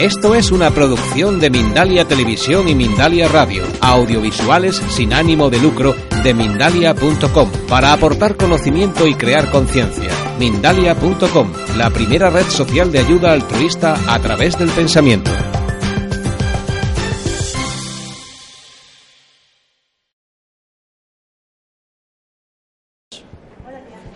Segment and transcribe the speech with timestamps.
[0.00, 5.94] Esto es una producción de Mindalia Televisión y Mindalia Radio, audiovisuales sin ánimo de lucro
[6.24, 10.10] de mindalia.com, para aportar conocimiento y crear conciencia.
[10.38, 15.30] Mindalia.com, la primera red social de ayuda altruista a través del pensamiento.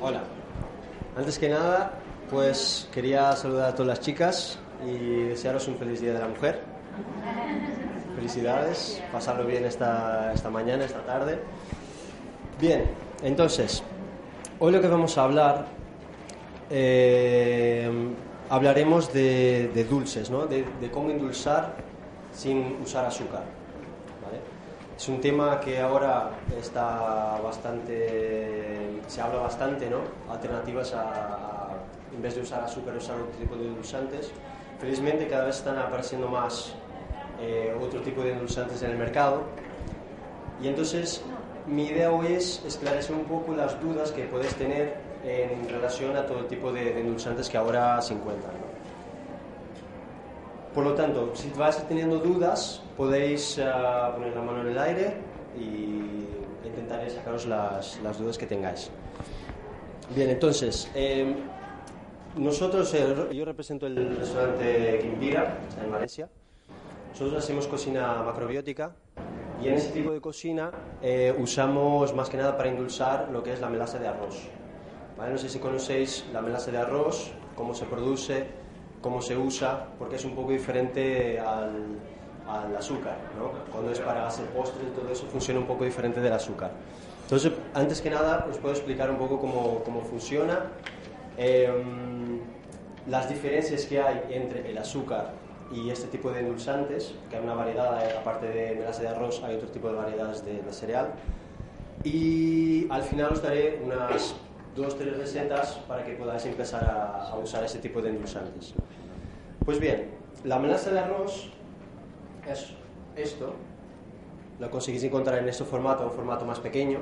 [0.00, 0.24] Hola.
[1.14, 1.98] Antes que nada,
[2.30, 6.60] pues quería saludar a todas las chicas y desearos un feliz Día de la Mujer.
[8.14, 11.40] Felicidades, pasarlo bien esta, esta mañana, esta tarde.
[12.60, 12.84] Bien,
[13.22, 13.82] entonces,
[14.58, 15.66] hoy lo que vamos a hablar,
[16.70, 17.90] eh,
[18.48, 20.46] hablaremos de, de dulces, ¿no?
[20.46, 21.74] de, de cómo endulzar
[22.32, 23.42] sin usar azúcar.
[24.24, 24.38] ¿vale?
[24.96, 29.98] Es un tema que ahora está bastante, se habla bastante, ¿no?
[30.32, 31.68] Alternativas a, a,
[32.14, 34.30] en vez de usar azúcar, usar otro tipo de endulzantes.
[34.80, 36.74] Felizmente cada vez están apareciendo más
[37.40, 39.42] eh, otro tipo de endulzantes en el mercado.
[40.62, 41.22] Y entonces
[41.66, 46.26] mi idea hoy es esclarecer un poco las dudas que puedes tener en relación a
[46.26, 48.52] todo tipo de, de endulzantes que ahora se encuentran.
[48.52, 48.74] ¿no?
[50.74, 55.14] Por lo tanto, si vais teniendo dudas, podéis uh, poner la mano en el aire
[55.56, 58.90] y intentaré sacaros las, las dudas que tengáis.
[60.16, 61.32] Bien, entonces, eh,
[62.36, 66.28] nosotros, eh, yo represento el restaurante Quimbira, está en Valencia.
[67.10, 68.92] Nosotros hacemos cocina macrobiótica
[69.62, 73.52] y en ese tipo de cocina eh, usamos más que nada para endulzar lo que
[73.52, 74.48] es la melaza de arroz.
[75.16, 75.32] ¿Vale?
[75.32, 78.46] No sé si conocéis la melaza de arroz, cómo se produce,
[79.00, 82.00] cómo se usa, porque es un poco diferente al,
[82.48, 83.16] al azúcar.
[83.38, 83.52] ¿no?
[83.70, 86.72] Cuando es para hacer postres, todo eso funciona un poco diferente del azúcar.
[87.22, 90.72] Entonces, antes que nada, os puedo explicar un poco cómo, cómo funciona
[91.36, 91.72] eh,
[93.08, 95.32] las diferencias que hay entre el azúcar
[95.72, 99.56] y este tipo de endulzantes, que hay una variedad, aparte de melaza de arroz, hay
[99.56, 101.12] otro tipo de variedades de, de cereal.
[102.02, 104.34] Y al final os daré unas
[104.76, 108.74] dos, tres recetas para que podáis empezar a, a usar ese tipo de endulzantes.
[109.64, 110.10] Pues bien,
[110.44, 111.50] la melaza de arroz
[112.50, 112.74] es
[113.16, 113.54] esto,
[114.60, 117.00] lo conseguís encontrar en este formato, un formato más pequeño.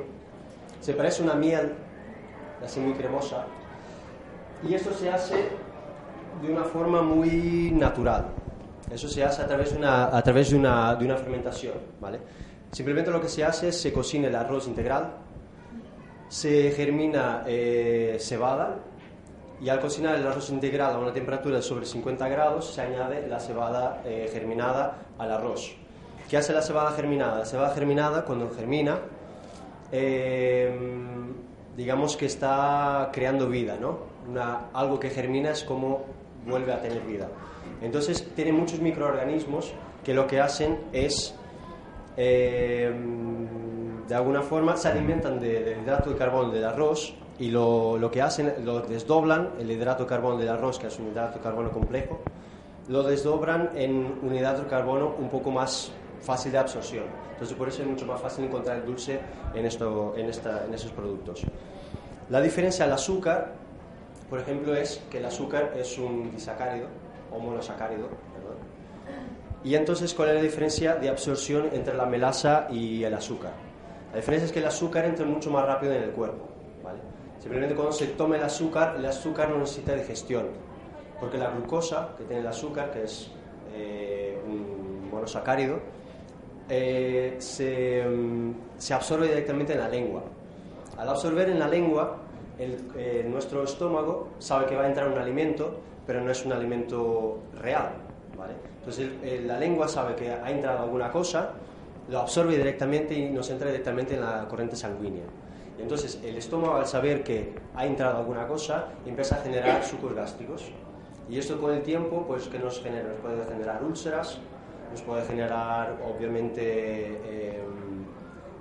[0.80, 1.72] Se parece a una miel,
[2.64, 3.46] así muy cremosa,
[4.68, 5.48] y esto se hace
[6.40, 8.26] de una forma muy natural.
[8.90, 11.74] Eso se hace a través de una fermentación.
[12.00, 12.20] ¿vale?
[12.72, 15.12] Simplemente lo que se hace es se cocina el arroz integral,
[16.28, 18.76] se germina eh, cebada
[19.60, 23.28] y al cocinar el arroz integral a una temperatura de sobre 50 grados se añade
[23.28, 25.76] la cebada eh, germinada al arroz.
[26.28, 27.40] ¿Qué hace la cebada germinada?
[27.40, 28.98] La cebada germinada cuando germina
[29.92, 30.74] eh,
[31.76, 34.11] digamos que está creando vida, ¿no?
[34.72, 36.04] Algo que germina es como
[36.46, 37.28] vuelve a tener vida.
[37.80, 39.72] Entonces tiene muchos microorganismos
[40.04, 41.34] que lo que hacen es,
[42.16, 42.92] eh,
[44.08, 48.10] de alguna forma, se alimentan de, del hidrato de carbono del arroz y lo, lo,
[48.10, 51.44] que hacen, lo desdoblan, el hidrato de carbono del arroz, que es un hidrato de
[51.44, 52.20] carbono complejo,
[52.88, 57.04] lo desdobran en un hidrato de carbono un poco más fácil de absorción.
[57.32, 59.18] Entonces por eso es mucho más fácil encontrar el dulce
[59.54, 61.42] en, esto, en, esta, en esos productos.
[62.28, 63.54] La diferencia al azúcar
[64.32, 66.86] por ejemplo, es que el azúcar es un disacárido
[67.30, 68.04] o monosacárido.
[68.04, 68.56] ¿verdad?
[69.62, 73.52] Y entonces, ¿cuál es la diferencia de absorción entre la melaza y el azúcar?
[74.10, 76.48] La diferencia es que el azúcar entra mucho más rápido en el cuerpo.
[77.40, 80.46] Simplemente cuando se toma el azúcar, el azúcar no necesita digestión,
[81.20, 83.30] porque la glucosa que tiene el azúcar, que es
[83.74, 85.78] eh, un monosacárido,
[86.70, 88.02] eh, se,
[88.78, 90.22] se absorbe directamente en la lengua.
[90.96, 92.21] Al absorber en la lengua,
[92.58, 97.38] eh, nuestro estómago sabe que va a entrar un alimento, pero no es un alimento
[97.60, 97.92] real.
[98.80, 99.10] Entonces
[99.46, 101.52] la lengua sabe que ha entrado alguna cosa,
[102.08, 105.22] lo absorbe directamente y nos entra directamente en la corriente sanguínea.
[105.78, 110.14] Y entonces el estómago al saber que ha entrado alguna cosa empieza a generar sucos
[110.14, 110.70] gástricos.
[111.30, 113.08] Y esto con el tiempo, pues, ¿qué nos genera?
[113.08, 114.38] Nos puede generar úlceras,
[114.90, 117.60] nos puede generar, obviamente, eh,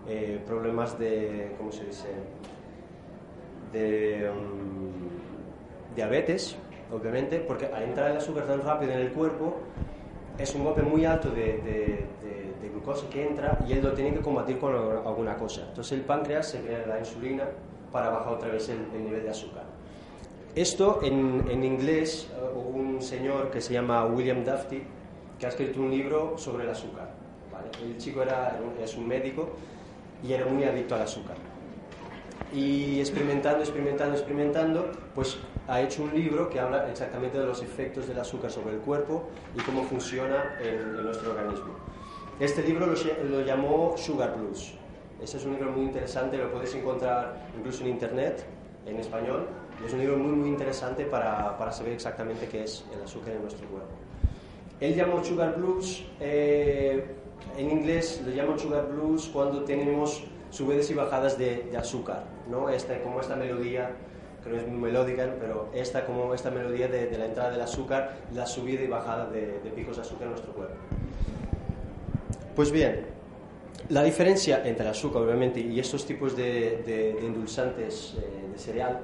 [0.08, 2.08] eh, problemas de, ¿cómo se dice?
[3.72, 6.56] De um, diabetes,
[6.92, 9.60] obviamente, porque al entrar el azúcar tan rápido en el cuerpo,
[10.38, 12.06] es un golpe muy alto de, de,
[12.62, 15.66] de, glucosa que entra y él lo tiene que combatir con alguna cosa.
[15.68, 17.44] Entonces el páncreas se crea la insulina
[17.92, 19.64] para bajar otra vez el, el nivel de azúcar.
[20.56, 24.82] Esto en, en inglés, uh, un señor que se llama William Dufty,
[25.40, 27.10] que ha escrito un libro sobre el azúcar.
[27.52, 27.70] ¿vale?
[27.84, 29.50] El chico era, es un médico
[30.24, 31.38] y era muy adicto al azúcar.
[32.54, 35.38] Y experimentando, experimentando, experimentando, pues
[35.68, 39.30] ha hecho un libro que habla exactamente de los efectos del azúcar sobre el cuerpo
[39.56, 41.76] y cómo funciona en, en nuestro organismo.
[42.40, 42.94] Este libro lo,
[43.30, 44.74] lo, llamó Sugar Blues.
[45.22, 48.44] Este es un libro muy interesante, lo puedes encontrar incluso en internet,
[48.86, 49.48] en español,
[49.86, 53.42] es un libro muy, muy interesante para, para, saber exactamente qué es el azúcar en
[53.42, 53.94] nuestro cuerpo.
[54.80, 57.16] Él llamó Sugar Blues, eh,
[57.58, 62.70] en inglés lo llaman Sugar Blues cuando tenemos subidas y bajadas de, de, azúcar, ¿no?
[62.70, 63.92] Esta, como esta melodía,
[64.44, 67.62] que no es muy melódica, pero esta, como esta melodía de, de la entrada del
[67.62, 70.76] azúcar, la subida y bajada de, de picos de azúcar en nuestro cuerpo.
[72.56, 73.06] Pues bien,
[73.90, 78.58] la diferencia entre el azúcar, obviamente, y estos tipos de, de, de endulzantes eh, de
[78.58, 79.00] cereal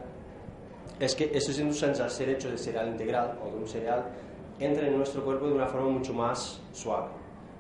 [1.00, 4.06] es que esos endulzantes, al ser hechos de cereal integral o de un cereal,
[4.60, 7.10] entran en nuestro cuerpo de una forma mucho más suave,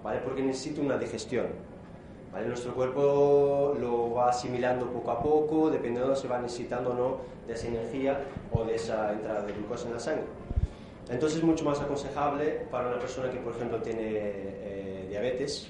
[0.03, 0.19] ¿vale?
[0.23, 1.45] Porque necesita una digestión.
[2.45, 7.17] Nuestro cuerpo lo va asimilando poco a poco, dependiendo de si va necesitando o no
[7.47, 8.19] de esa energía
[8.51, 10.25] o de esa entrada de glucosa en la sangre.
[11.09, 15.69] Entonces es mucho más aconsejable para una persona que, por ejemplo, tiene eh, diabetes,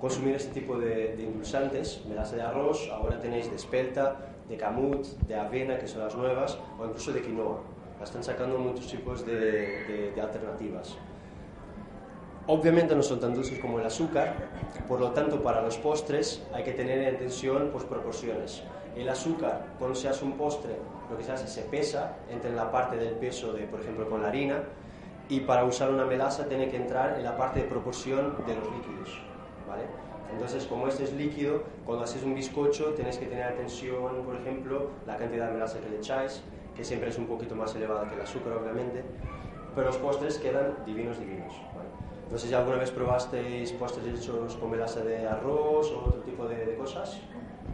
[0.00, 4.16] consumir este tipo de, de endulzantes, melaza de arroz, ahora tenéis de espelta,
[4.48, 7.60] de camut, de avena, que son las nuevas, o incluso de quinoa.
[8.02, 10.96] Están sacando muchos tipos de, alternativas.
[12.48, 14.34] Obviamente no son tan dulces como el azúcar,
[14.88, 18.64] por lo tanto para los postres hay que tener en atención pues, proporciones.
[18.96, 20.74] El azúcar, cuando se hace un postre,
[21.08, 24.08] lo que se hace se pesa, entra en la parte del peso, de, por ejemplo,
[24.10, 24.64] con la harina,
[25.28, 28.64] y para usar una melaza tiene que entrar en la parte de proporción de los
[28.72, 29.20] líquidos.
[29.68, 29.84] ¿vale?
[30.32, 34.90] Entonces, como este es líquido, cuando haces un bizcocho tienes que tener atención, por ejemplo,
[35.06, 36.42] la cantidad de melaza que le echáis,
[36.74, 39.04] que siempre es un poquito más elevada que el azúcar, obviamente,
[39.74, 41.52] pero los postres quedan divinos, divinos.
[42.32, 46.48] No sé si alguna vez probasteis postres hechos con melaza de arroz o otro tipo
[46.48, 47.20] de, de cosas.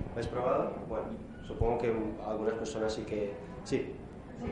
[0.06, 0.72] ¿Lo habéis probado?
[0.88, 1.06] Bueno,
[1.46, 1.94] supongo que
[2.26, 3.34] algunas personas sí que...
[3.62, 3.94] Sí.
[4.40, 4.50] Sí,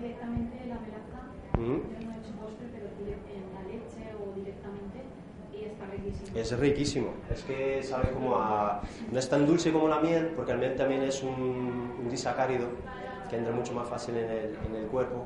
[0.00, 1.60] directamente la melaza, -huh.
[1.60, 4.98] yo no he hecho postre, pero en la leche o directamente
[5.52, 6.38] y está riquísimo.
[6.38, 8.82] Es riquísimo, es que sabe como a...
[9.12, 12.66] No es tan dulce como la miel, porque la miel también es un, un disacárido
[13.30, 15.24] que entra mucho más fácil en el, en el cuerpo.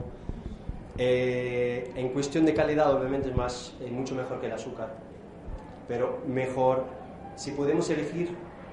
[0.99, 4.95] Eh, en cuestión de calidad, obviamente es más, eh, mucho mejor que el azúcar,
[5.89, 6.85] pero mejor,
[7.37, 8.31] si podemos elegir,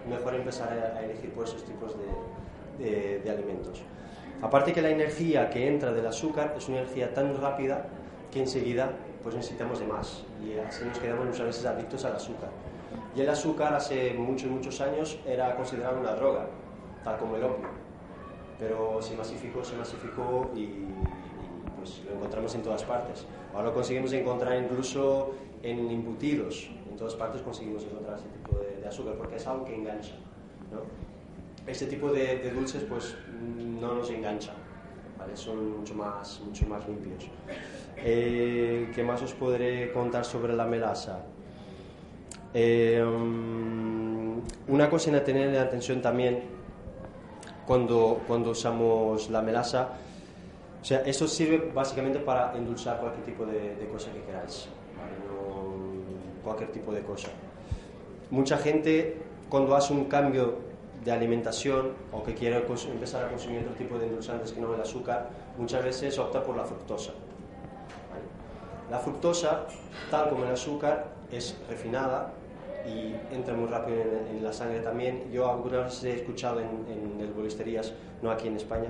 [0.09, 3.81] mejor empezar a, a elegir por esos tipos de, de, de, alimentos.
[4.41, 7.87] Aparte que la energía que entra del azúcar es una energía tan rápida
[8.31, 8.91] que enseguida
[9.23, 12.49] pues necesitamos de más y así nos quedamos muchas veces adictos al azúcar.
[13.15, 16.47] Y el azúcar hace muchos, muchos años era considerado una droga,
[17.03, 17.67] tal como el opio,
[18.59, 20.85] pero se masificó, se masificó y,
[21.87, 23.25] pues lo encontramos en todas partes.
[23.53, 28.81] Ahora lo conseguimos encontrar incluso en embutidos, en todas partes conseguimos encontrar ese tipo de,
[28.81, 30.13] de azúcar porque es algo que engancha.
[30.71, 30.81] ¿no?
[31.69, 34.55] Este tipo de, de, dulces pues no nos enganchan,
[35.17, 35.35] ¿vale?
[35.35, 37.29] son mucho más, mucho más limpios.
[37.97, 41.19] Eh, ¿Qué más os podré contar sobre la melaza?
[42.53, 43.03] Eh,
[44.67, 46.43] una cosa a tener en atención también
[47.65, 49.89] cuando, cuando usamos la melaza
[50.87, 54.69] sea, eso sirve básicamente para endulzar cualquier tipo de, cosa que queráis,
[56.41, 57.27] cualquier tipo de cosa.
[58.31, 59.17] Mucha gente
[59.49, 60.59] cuando hace un cambio
[61.03, 64.79] de alimentación o que quiere empezar a consumir otro tipo de endulzantes que no el
[64.79, 67.11] azúcar, muchas veces opta por la fructosa.
[68.89, 69.65] La fructosa,
[70.09, 72.31] tal como el azúcar, es refinada
[72.85, 75.29] y entra muy rápido en, en la sangre también.
[75.33, 77.91] Yo algunas veces he escuchado en, en herbolisterías,
[78.21, 78.89] no aquí en España,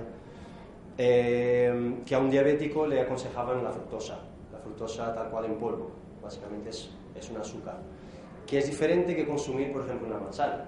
[0.98, 4.18] eh, que a un diabético le aconsejaban la fructosa,
[4.52, 7.78] la fructosa tal cual en polvo, básicamente es, es un azúcar,
[8.44, 10.64] que es diferente que consumir, por ejemplo, una manzana.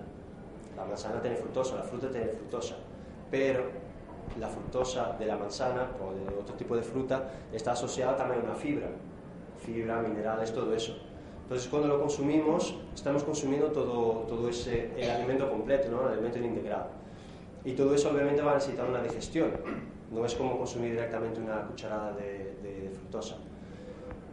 [0.76, 2.76] La manzana tiene fructosa, la fruta tiene fructosa,
[3.28, 3.64] pero
[4.38, 8.44] la fructosa de la manzana o de otro tipo de fruta está asociada también a
[8.44, 8.86] una fibra,
[9.58, 10.96] fibra, minerales, todo eso.
[11.42, 16.02] Entonces, cuando lo consumimos, estamos consumiendo todo, todo ese, el alimento completo, ¿no?
[16.06, 16.86] el alimento integrado.
[17.64, 19.50] Y todo eso obviamente va a necesitar una digestión.
[20.10, 23.36] No es como consumir directamente una cucharada de, de, de fructosa.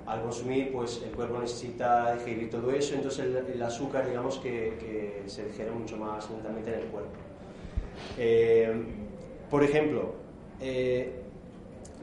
[0.07, 5.29] Al consumir, pues el cuerpo necesita digerir todo eso, entonces el, azúcar, digamos que, que,
[5.29, 7.11] se digiere mucho más lentamente en el cuerpo.
[8.17, 8.85] Eh,
[9.49, 10.13] por ejemplo,
[10.61, 11.23] eh,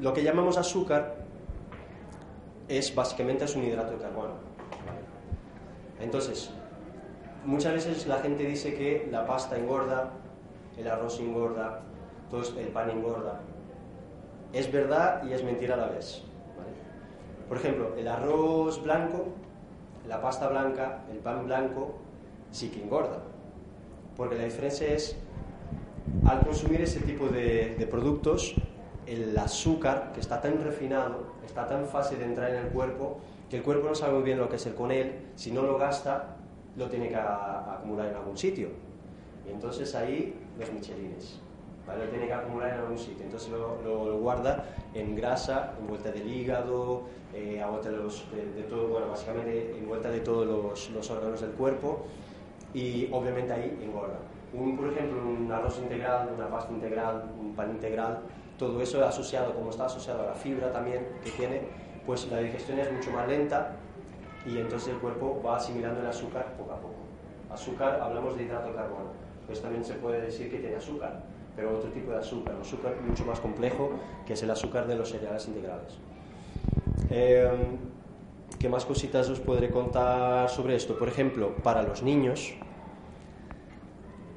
[0.01, 1.17] lo que llamamos azúcar
[2.69, 4.35] es básicamente es un hidrato de carbono.
[6.01, 6.51] Entonces,
[7.45, 10.13] muchas veces la gente dice que la pasta engorda,
[10.77, 11.81] el arroz engorda,
[12.31, 13.41] todo el pan engorda.
[14.55, 16.23] Es verdad y es mentira a la vez.
[17.49, 19.27] Por ejemplo, el arroz blanco,
[20.07, 21.97] la pasta blanca, el pan blanco,
[22.53, 23.19] sí que engorda.
[24.17, 25.17] Porque la diferencia es,
[26.25, 28.57] al consumir ese tipo de, de productos,
[29.07, 33.19] el azúcar, que está tan refinado, está tan fácil de entrar en el cuerpo,
[33.51, 35.79] que el cuerpo no sabe muy bien lo que hacer con él, si no lo
[35.79, 36.37] gasta,
[36.77, 38.69] lo tiene que acumular en algún sitio.
[39.49, 41.41] Y entonces ahí los michelines.
[41.87, 42.05] ¿Vale?
[42.05, 43.25] Lo tiene que acumular en algún sitio.
[43.25, 44.65] Entonces lo, guarda
[44.95, 47.03] en grasa, en vuelta del hígado,
[47.35, 51.11] eh, a vuelta de, los, de, todo, bueno, básicamente en vuelta de todos los, los,
[51.11, 52.07] órganos del cuerpo
[52.73, 54.19] y obviamente ahí engorda.
[54.53, 58.21] Un, por ejemplo, un arroz integral, una pasta integral, un pan integral,
[58.59, 61.63] todo eso asociado, como está asociado a la fibra también que tiene,
[62.07, 63.73] pues la digestión es mucho más lenta
[64.47, 66.95] y entonces el cuerpo va asimilando el azúcar poco a poco.
[67.51, 69.11] Azúcar, hablamos de hidrato de carbono,
[69.47, 71.23] pues también se puede decir que tiene azúcar,
[71.57, 73.91] pero otro tipo de azúcar, un azúcar mucho más complejo
[74.27, 75.99] que es el azúcar de los cereales integrales.
[77.11, 77.95] Em,
[78.59, 80.97] ¿Qué más cositas os podré contar sobre esto?
[80.97, 82.55] Por ejemplo, para los niños,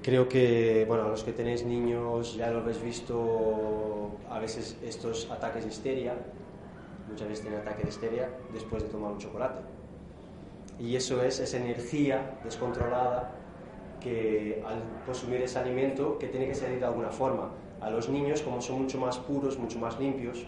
[0.02, 5.64] creo que, bueno, los que tenéis niños ya lo habéis visto a veces estos ataques
[5.64, 6.14] de histeria,
[7.08, 9.62] muchas veces tienen ataque de histeria después de tomar un chocolate.
[10.80, 13.32] Y eso es esa energía descontrolada
[14.00, 17.50] que al consumir ese alimento que tiene que salir de alguna forma.
[17.82, 20.40] A los niños, como son mucho más puros, mucho más limpios,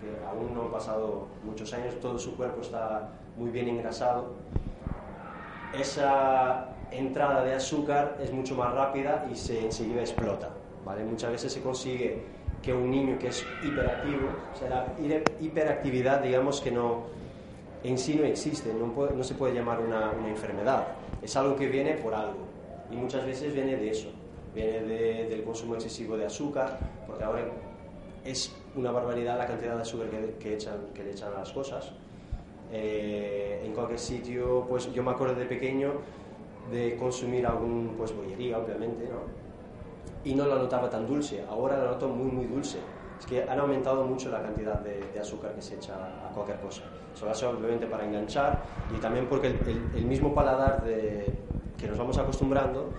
[0.00, 4.34] que aún no han pasado muchos años, todo su cuerpo está muy bien engrasado,
[5.72, 10.50] esa entrada de azúcar es mucho más rápida y se enseguida explota.
[10.84, 11.04] ¿vale?
[11.04, 12.22] Muchas veces se consigue
[12.62, 14.86] que un niño que es hiperactivo, o sea, la
[15.40, 17.04] hiperactividad, digamos que no,
[17.84, 20.88] en sí no existe, no, se puede llamar una, enfermedad,
[21.22, 22.47] es algo que viene por algo
[22.90, 24.08] y muchas veces viene de eso,
[24.54, 27.42] viene de, del consumo excesivo de azúcar, porque ahora
[28.24, 31.52] es una barbaridad la cantidad de azúcar que, que, echan, que le echan a las
[31.52, 31.92] cosas.
[32.70, 35.92] Eh, en cualquier sitio, pues yo me acuerdo de pequeño
[36.70, 39.48] de consumir algún, pues bollería, obviamente, ¿no?
[40.24, 41.42] y no la notaba tan dulce.
[41.48, 42.78] Ahora la noto muy, muy dulce.
[43.18, 46.60] Es que han aumentado mucho la cantidad de, de azúcar que se echa a cualquier
[46.60, 46.82] cosa.
[47.14, 48.62] Eso hace obviamente para enganchar
[48.96, 51.26] y también porque el, el, mismo paladar de,
[51.78, 52.90] que nos vamos acostumbrando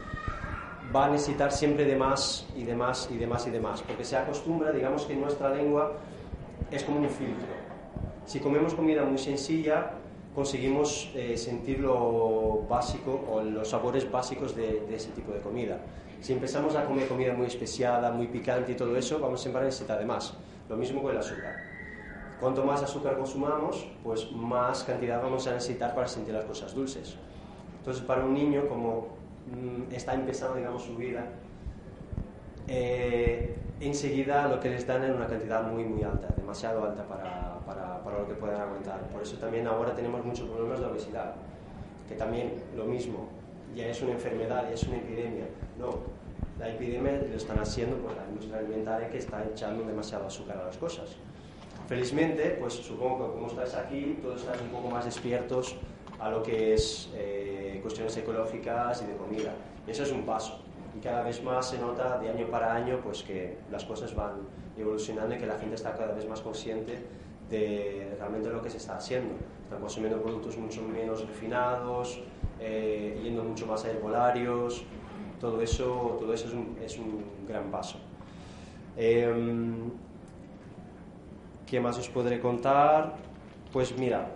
[0.96, 3.82] va a necesitar siempre de más y de más y de más y de más.
[3.82, 5.94] Porque se acostumbra, digamos que nuestra lengua
[6.72, 7.48] es como un filtro.
[8.26, 9.92] Si comemos comida muy sencilla,
[10.34, 15.80] conseguimos eh, sentir lo básico o los sabores básicos de, de ese tipo de comida.
[16.22, 19.66] Si empezamos a comer comida muy especiada, muy picante y todo eso, vamos siempre a
[19.66, 20.34] necesitar de más.
[20.68, 21.56] Lo mismo con el azúcar.
[22.40, 27.18] Cuanto más azúcar consumamos, pues más cantidad vamos a necesitar para sentir las cosas dulces.
[27.80, 29.08] Entonces, para un niño, como
[29.48, 31.26] mmm, está empezando, digamos, su vida,
[32.68, 37.60] eh, enseguida lo que les dan es una cantidad muy, muy alta, demasiado alta para,
[37.66, 39.00] para, para lo que puedan aguantar.
[39.12, 41.34] Por eso también ahora tenemos muchos problemas de obesidad,
[42.08, 43.28] que también lo mismo,
[43.76, 45.46] ya es una enfermedad, ya es una epidemia.
[45.80, 46.00] No,
[46.60, 50.66] la epidemia lo están haciendo por la industria alimentaria que está echando demasiado azúcar a
[50.66, 51.16] las cosas.
[51.88, 55.76] Felizmente, pues supongo que como estáis aquí, todos estáis un poco más despiertos
[56.20, 59.54] a lo que es eh, cuestiones ecológicas y de comida.
[59.88, 60.60] Y eso es un paso.
[60.98, 64.34] Y cada vez más se nota de año para año pues, que las cosas van
[64.78, 66.98] evolucionando y que la gente está cada vez más consciente
[67.50, 69.36] de realmente lo que se está haciendo.
[69.64, 72.22] Están consumiendo productos mucho menos refinados,
[72.60, 74.84] eh, yendo mucho más a herbolarios,
[75.40, 77.98] todo eso, todo eso es, un, es un gran paso.
[78.98, 79.32] Eh,
[81.66, 83.16] ¿Qué más os podré contar?
[83.72, 84.32] Pues mira,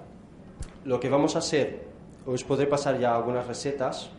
[0.86, 1.88] lo que vamos a hacer,
[2.26, 4.10] os podré pasar ya algunas recetas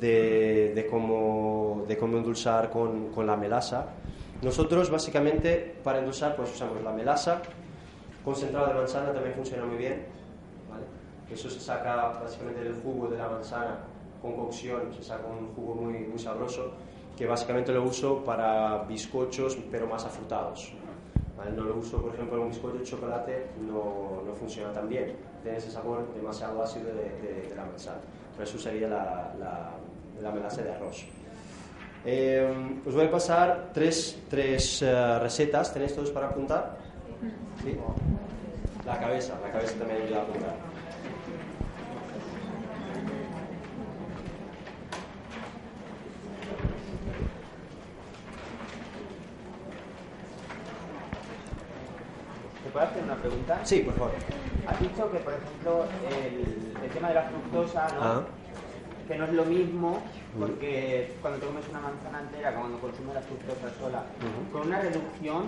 [0.00, 3.86] de, de, cómo, de cómo endulzar con, con, la melaza.
[4.42, 7.42] Nosotros básicamente para endulzar pues usamos la melaza,
[8.24, 10.06] concentrado de manzana también funciona muy bien,
[10.70, 10.84] ¿vale?
[11.32, 13.78] Eso se saca básicamente del jugo de la manzana
[14.20, 16.72] con cocción, se saca un jugo muy, muy sabroso
[17.16, 20.72] que básicamente lo uso para bizcochos pero más afrutados.
[21.36, 25.14] No lo uso, por ejemplo, en un bizcocho de chocolate, no, no funciona tan bien,
[25.42, 27.98] tiene ese sabor demasiado ácido de, la manzana.
[28.34, 29.32] Por eso usaría la,
[30.20, 31.04] la, melaza de arroz.
[32.04, 36.78] Eh, os voy a pasar tres, tres uh, recetas, ¿tenéis todos para apuntar?
[37.62, 37.76] ¿Sí?
[38.84, 40.65] La cabeza, la cabeza también ayuda a apuntar.
[52.76, 53.60] Puedo hacer una pregunta?
[53.64, 54.12] Sí, por favor.
[54.68, 58.02] Has dicho que, por ejemplo, el, el tema de la fructosa, ¿no?
[58.02, 58.22] Ah.
[59.08, 60.02] que no es lo mismo,
[60.38, 64.02] porque cuando te comes una manzana entera, cuando consumes la fructosa sola,
[64.52, 65.46] con una reducción,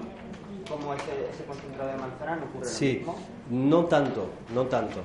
[0.70, 3.16] como ese, ese concentrado de manzana, no ocurre lo Sí, mismo.
[3.50, 5.00] no tanto, no tanto,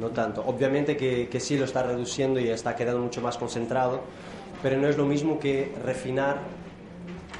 [0.00, 0.42] no tanto.
[0.46, 4.00] Obviamente que, que sí lo está reduciendo y está quedando mucho más concentrado,
[4.62, 6.38] pero no es lo mismo que refinar,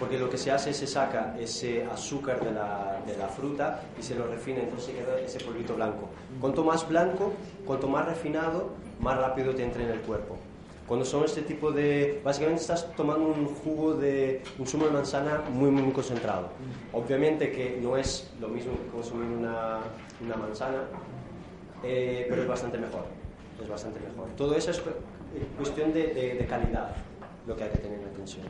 [0.00, 3.82] porque lo que se hace es se saca ese azúcar de la, de la fruta
[3.98, 6.08] y se lo refina, entonces queda ese polvito blanco.
[6.40, 7.34] Cuanto más blanco,
[7.66, 10.36] cuanto más refinado, más rápido te entra en el cuerpo.
[10.86, 12.20] Cuando son este tipo de...
[12.24, 16.48] Básicamente estás tomando un jugo de un zumo de manzana muy, muy, concentrado.
[16.92, 19.80] Obviamente que no es lo mismo que consumir una,
[20.24, 20.78] una manzana,
[21.84, 23.04] eh, pero es bastante mejor.
[23.62, 24.28] Es bastante mejor.
[24.36, 24.82] Todo eso es eh,
[25.58, 26.90] cuestión de, de- de calidad,
[27.46, 28.46] lo que hay que tener en atención.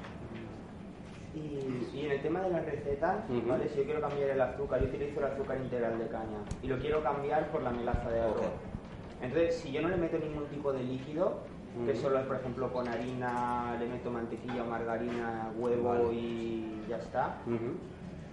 [1.34, 3.48] Y, y en el tema de la receta, Ujú.
[3.48, 3.68] ¿vale?
[3.68, 6.78] si yo quiero cambiar el azúcar, yo utilizo el azúcar integral de caña y lo
[6.78, 8.36] quiero cambiar por la melaza de arroz.
[8.36, 9.22] Ok.
[9.22, 11.38] Entonces, si yo no le meto ningún tipo de líquido,
[11.86, 12.00] que Ujú.
[12.00, 16.14] solo es, por ejemplo, con harina, le meto mantequilla margarina, huevo Vale.
[16.14, 17.74] y ya está, Ujú.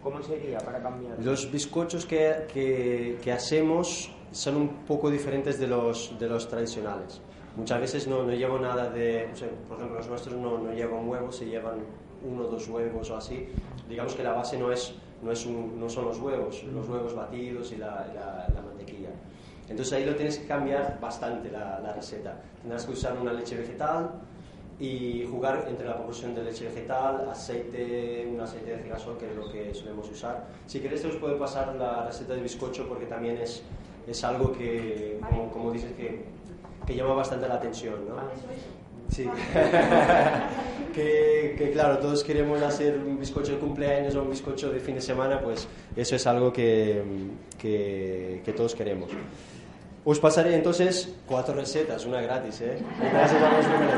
[0.01, 1.23] ¿cómo sería para cambiar?
[1.23, 7.21] Los bizcochos que, que- que hacemos son un poco diferentes de los, de los tradicionales.
[7.55, 10.73] Muchas veces no, no llevan nada de, o sea, por ejemplo, los nuestros no, no
[10.73, 11.79] llevan huevos, se llevan
[12.24, 13.47] uno o dos huevos o así.
[13.89, 17.15] Digamos que la base no, es, no, es un- no son los huevos, los huevos
[17.15, 19.09] batidos y la, la- la mantequilla.
[19.69, 22.39] Entonces ahí lo tienes que cambiar bastante la, la receta.
[22.62, 24.12] Tendrás que usar una leche vegetal
[24.79, 29.36] y jugar entre la proporción de leche vegetal, aceite, un aceite de girasol, que es
[29.36, 30.45] lo que solemos usar.
[30.67, 33.63] Si queréis, te os puedo pasar la receta de bizcocho porque también es,
[34.07, 36.25] es algo que, como, como dices, que,
[36.86, 38.07] que llama bastante la atención.
[38.07, 38.15] ¿no?
[39.09, 39.25] Sí.
[40.93, 44.95] que, que claro, todos queremos hacer un bizcocho de cumpleaños o un bizcocho de fin
[44.95, 47.03] de semana, pues eso es algo que,
[47.57, 49.11] que, que todos queremos.
[50.03, 52.77] Os pasaré entonces cuatro recetas, una gratis, ¿eh?
[52.99, 53.91] Gracias a menú.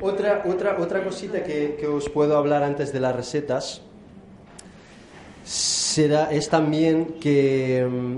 [0.00, 3.80] otra, otra, otra cosita que, que os puedo hablar antes de las recetas
[5.42, 8.16] será, es también que mm,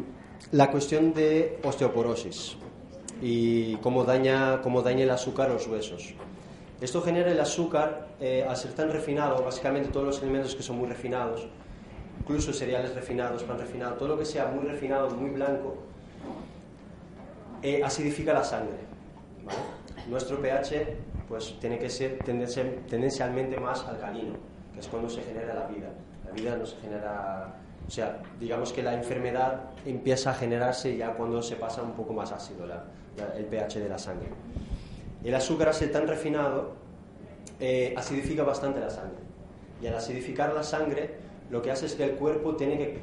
[0.53, 2.57] la cuestión de osteoporosis
[3.23, 6.15] y cómo daña, cómo daña el azúcar los huesos.
[6.81, 10.77] Esto genera el azúcar, eh, al ser tan refinado, básicamente todos los alimentos que son
[10.77, 11.47] muy refinados,
[12.21, 15.77] incluso cereales refinados, pan refinado, todo lo que sea muy refinado, muy blanco,
[17.63, 18.77] eh, acidifica la sangre.
[19.45, 19.59] ¿vale?
[20.09, 20.97] Nuestro pH
[21.29, 24.35] pues, tiene que ser tendencia- tendencialmente más alcalino,
[24.75, 25.89] que es cuando se genera la vida.
[26.27, 27.55] La vida no se genera,
[27.87, 32.13] o sea, digamos que la enfermedad empieza a generarse ya cuando se pasa un poco
[32.13, 32.85] más ácido la-
[33.37, 34.29] el pH de la sangre.
[35.25, 36.73] El azúcar, ser tan refinado,
[37.59, 39.19] eh, acidifica bastante la sangre.
[39.83, 41.15] Y al acidificar la sangre,
[41.51, 43.01] lo que hace es que el cuerpo tiene que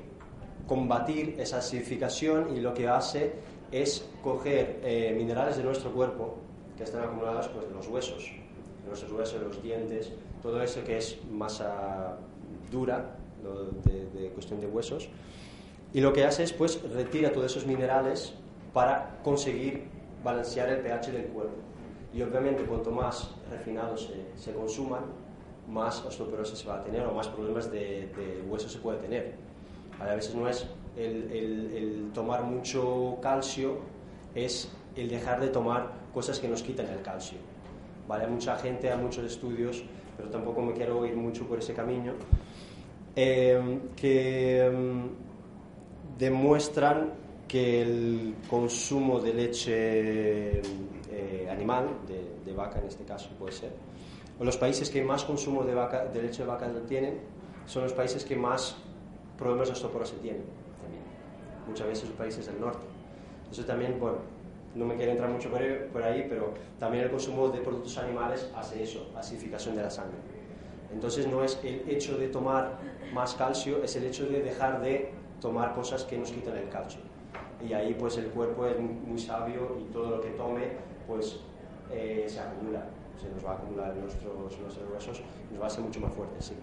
[0.68, 3.34] combatir esa acidificación y lo que hace
[3.72, 6.38] es coger eh, minerales de nuestro cuerpo
[6.78, 8.32] que están acumulados pues, en los huesos,
[8.82, 12.18] en nuestros huesos, en los dientes, todo eso que es masa
[12.72, 13.16] dura
[13.86, 15.10] de, de cuestión de huesos.
[15.94, 18.34] Y lo que hace es pues retira todos esos minerales
[18.74, 19.88] para conseguir
[20.24, 21.56] balancear el pH del cuerpo.
[22.14, 25.04] Y obviamente cuanto más refinados se, se consuman,
[25.68, 28.10] más osteoporosis se va a tener o más problemas de,
[28.50, 29.34] hueso se puede tener.
[30.00, 33.78] A veces no es el, el- el tomar mucho calcio,
[34.36, 37.38] es el dejar de tomar cosas que nos quitan el calcio.
[38.08, 38.26] ¿Vale?
[38.26, 39.84] Hay mucha gente, hay muchos estudios,
[40.18, 42.14] pero tampoco me quiero ir mucho por ese camino,
[43.16, 47.12] eh, que mm, demuestran
[47.54, 50.60] que el consumo de leche
[51.12, 53.72] eh, animal, de, de vaca en este caso puede ser,
[54.40, 57.20] los países que más consumo de, vaca, de leche de vaca tienen,
[57.68, 58.76] son los países que más
[59.38, 60.42] problemas de osteoporosis tienen
[60.82, 61.04] también.
[61.68, 62.88] Muchas veces los países del norte.
[63.52, 64.18] Eso también, bueno,
[64.74, 68.82] no me quiero entrar mucho por ahí, pero también el consumo de productos animales hace
[68.82, 70.18] eso, acidificación de la sangre.
[70.92, 72.80] Entonces no es el hecho de tomar
[73.14, 77.13] más calcio, es el hecho de dejar de tomar cosas que nos quitan el calcio.
[77.68, 80.72] Y ahí pues el cuerpo es muy, sabio y todo lo que tome
[81.08, 81.40] pues
[81.92, 82.86] eh, se acumula,
[83.22, 86.00] se nos va a acumular en nuestros, nuestros huesos y nos va a hacer mucho
[86.02, 86.56] más fuertes, sí.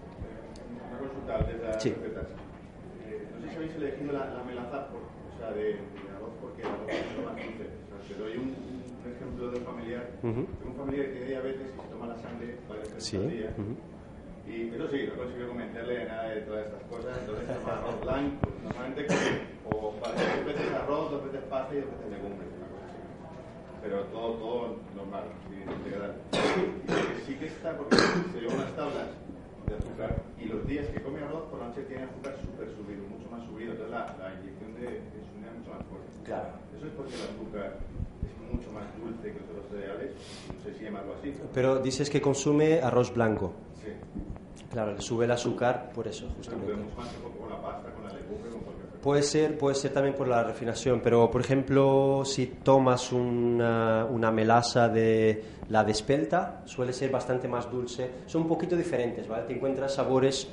[0.89, 1.89] Una consulta antes de las Sí.
[1.89, 6.33] Eh, no sé si habéis elegido la, la melaza por, o sea, de, de arroz
[6.41, 7.65] porque el arroz es lo más dulce.
[7.65, 10.09] O sea, te doy un, un ejemplo de un familiar.
[10.21, 13.53] Tengo un familiar que tiene diabetes y se toma la sangre varias veces al día.
[13.57, 13.73] ujú.
[14.47, 17.17] Y eso sí, no consigo convencerle nada de todas estas cosas.
[17.19, 21.91] Entonces toma arroz blanco, normalmente come o dos veces arroz, dos veces pasta y dos
[21.91, 23.01] veces legumbres, una cosa así.
[23.83, 26.13] Pero todo, todo normal, sin integral.
[26.33, 29.07] Y lo que sí que está, porque se lleva unas tablas
[29.69, 33.07] de azúcar y los días que come arroz por la noche tiene azúcar súper subido,
[33.07, 36.09] mucho más subido, entonces la, la inyección de insulina es mucho más fuerte.
[36.25, 36.49] Claro.
[36.75, 37.77] Eso es porque el azúcar
[38.25, 40.11] es mucho más dulce que los otros cereales,
[40.49, 41.33] no sé si llamarlo así.
[41.53, 43.53] Pero dices que consume arroz blanco.
[44.71, 46.73] Claro, le sube el azúcar por eso, justamente.
[49.01, 54.31] Puede ser, puede ser también por la refinación, pero por ejemplo, si tomas una, una
[54.31, 58.11] melaza de la despelta, suele ser bastante más dulce.
[58.27, 59.43] Son un poquito diferentes, ¿vale?
[59.47, 60.47] Te encuentras sabores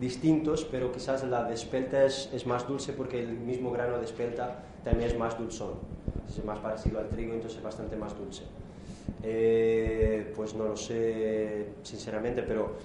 [0.00, 4.64] distintos, pero quizás la despelta es, es más dulce porque el mismo grano de espelta
[4.82, 5.74] también es más dulzón.
[6.28, 8.42] Es más parecido al trigo, entonces es bastante más dulce.
[9.22, 12.76] Eh, pues no lo sé sinceramente, pero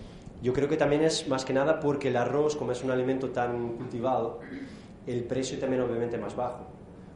[0.42, 3.30] yo creo que también es más que nada porque el arroz, como es un alimento
[3.30, 4.40] tan cultivado,
[5.08, 6.68] el precio también obviamente más bajo.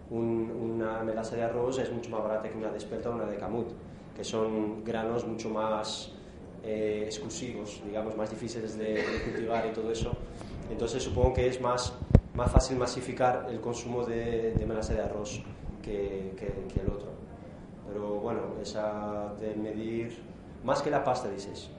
[0.10, 3.38] Un- una melaza de arroz es mucho más barata que una de o una de
[3.38, 3.68] camut,
[4.16, 6.14] que son granos mucho más
[6.64, 10.14] eh, exclusivos, digamos, más difíciles de, cultivar y todo eso.
[10.72, 11.94] Entonces supongo que es más,
[12.34, 15.42] más fácil masificar el consumo de, melaza de arroz
[15.84, 16.32] que
[16.82, 17.12] el otro.
[17.92, 20.18] Pero bueno, esa de medir,
[20.64, 21.70] más que la pasta dices.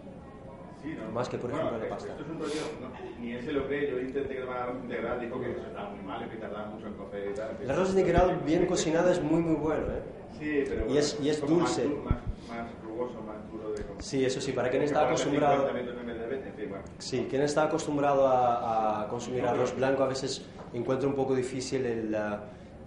[0.82, 1.10] Sí, ¿no?
[1.12, 2.10] Más que, por Bueno, ejemplo, la pasta.
[2.10, 5.20] Esto es un rollo, no, ni él se lo cree, yo intenté tomara arroz integral,
[5.20, 7.56] dijo que eso estaba muy mal, que tardaba mucho en cocer y tal.
[7.62, 10.02] El arroz integral bien cocinado es muy muy bueno, ¿eh?
[10.38, 11.84] Sí, pero Y es- y es más dulce.
[11.84, 12.14] du- Más,
[12.48, 14.02] más rugoso, más duro de comer.
[14.02, 15.68] Sí, eso sí, para quien está acostumbrado...
[15.68, 16.84] 50 minutos en vez de 20, en fin, bueno.
[16.98, 20.44] Sí, quien está acostumbrado a, a consumir arroz blanco a veces
[20.74, 22.16] encuentra un poco difícil el,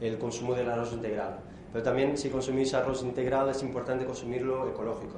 [0.02, 1.40] el consumo del arroz integral.
[1.76, 5.18] Pero también si consumís arroz integral es importante consumirlo ecológico,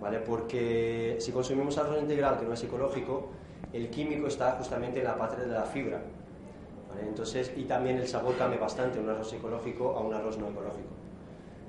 [0.00, 0.20] ¿vale?
[0.20, 3.30] Porque si consumimos arroz integral que no es ecológico,
[3.72, 6.00] el químico está justamente en la parte de la fibra,
[6.88, 7.08] ¿vale?
[7.08, 10.94] Entonces, y también el sabor cambia bastante un arroz ecológico a un arroz no ecológico.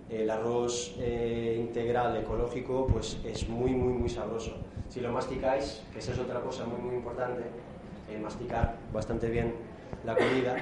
[0.07, 4.51] El arroz eh, integral ecológico pues es muy muy muy sabroso.
[4.87, 7.41] Si lo masticáis, que esa es otra cosa muy muy importante,
[8.11, 9.55] eh, masticar bastante bien
[10.05, 10.57] la comida.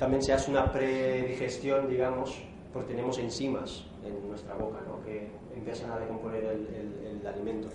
[0.00, 5.04] También se hace una predigestión, digamos, porque tenemos enzimas en nuestra boca, ¿no?
[5.04, 7.68] que empiezan a decomponer el, alimento.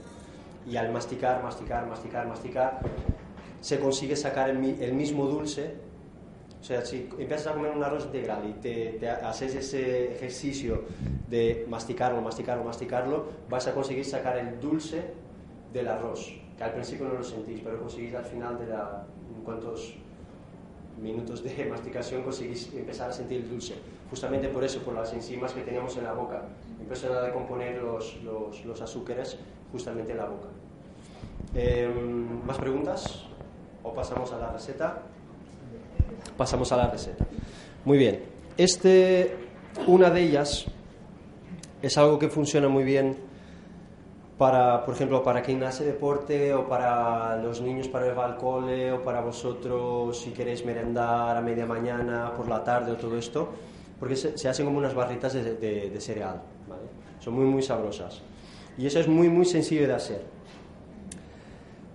[0.68, 2.80] Y al masticar, masticar, masticar, masticar,
[3.62, 5.76] se consigue sacar el, el mismo dulce
[6.66, 10.86] o sea, si empiezas a comer un arroz integral y te, te haces ese ejercicio
[11.30, 15.14] de masticarlo, masticarlo, masticarlo, vas a conseguir sacar el dulce
[15.72, 19.06] del arroz, que al principio no lo sentís, pero conseguís al final de la,
[19.38, 19.94] en cuantos
[21.02, 23.76] minutos de masticación conseguís empezar a sentir el dulce.
[24.10, 26.44] Justamente por eso, por las enzimas que tenemos en la boca,
[26.80, 29.38] empiezan a decomponer los, los, azúcares
[29.72, 30.48] justamente en la boca.
[31.54, 33.26] Em, ¿Más preguntas?
[33.84, 35.02] ¿O pasamos a la receta?
[36.38, 37.26] pasamos a la receta.
[37.84, 38.20] Muy bien.
[38.58, 39.36] Este,
[39.88, 40.66] una de ellas
[41.82, 43.16] es algo que funciona muy bien
[44.38, 48.92] para, por ejemplo, para quien hace deporte o para los niños para ir al cole
[48.92, 53.50] o para vosotros si queréis merendar a media mañana, por la tarde o todo esto,
[54.00, 56.82] porque se, se hacen como unas barritas de, de- de cereal, ¿vale?
[57.20, 58.22] Son muy, muy sabrosas.
[58.78, 60.22] Y eso es muy, muy sencillo de hacer.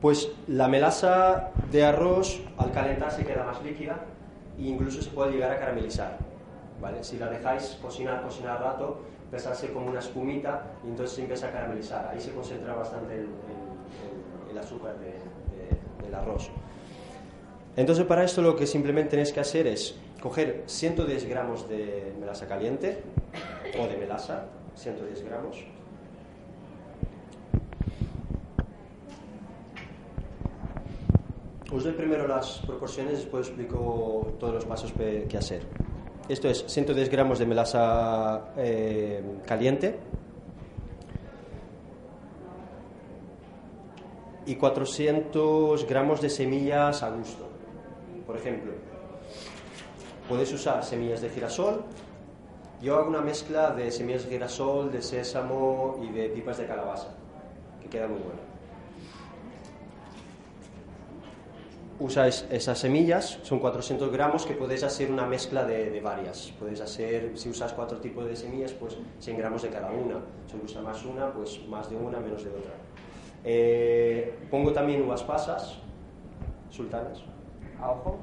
[0.01, 4.01] Pues la melaza de arroz al calentar se queda más líquida
[4.59, 6.17] e incluso se puede llegar a caramelizar.
[6.81, 7.05] ¿vale?
[7.05, 9.01] Si la dejáis cocinar, cocinar rato,
[9.31, 12.09] empieza a como una espumita y entonces se empieza a caramelizar.
[12.13, 16.51] Ahí se concentra bastante el, el- el- azúcar de- de- del arroz.
[17.77, 22.49] Entonces para esto lo que simplemente tenéis que hacer es coger 110 gramos de melaza
[22.49, 23.03] caliente
[23.81, 25.65] o de melaza, 110 gramos.
[31.73, 34.93] Os doy primero las proporciones, después explico todos los pasos
[35.29, 35.63] que hacer.
[36.31, 39.99] Esto es 110 gramos de melaza eh, caliente
[44.47, 47.49] y 400 gramos de semillas a gusto.
[48.29, 48.71] Por ejemplo,
[50.29, 51.83] puedes usar semillas de girasol.
[52.81, 57.09] Yo hago una mezcla de semillas de girasol, de sésamo y de pipas de calabaza,
[57.83, 58.50] que queda muy buena.
[62.01, 66.53] Usáis esas semillas, son 400 gramos que podéis hacer una mezcla de, de varias.
[66.59, 70.17] Podéis hacer, si usas cuatro tipos de semillas, pues 100 gramos de cada una.
[70.51, 72.73] Si gusta más una, pues más de una, menos de otra.
[73.45, 75.79] Eh, pongo también uvas pasas,
[76.71, 77.23] sultanas.
[77.81, 78.19] ¿A ojo?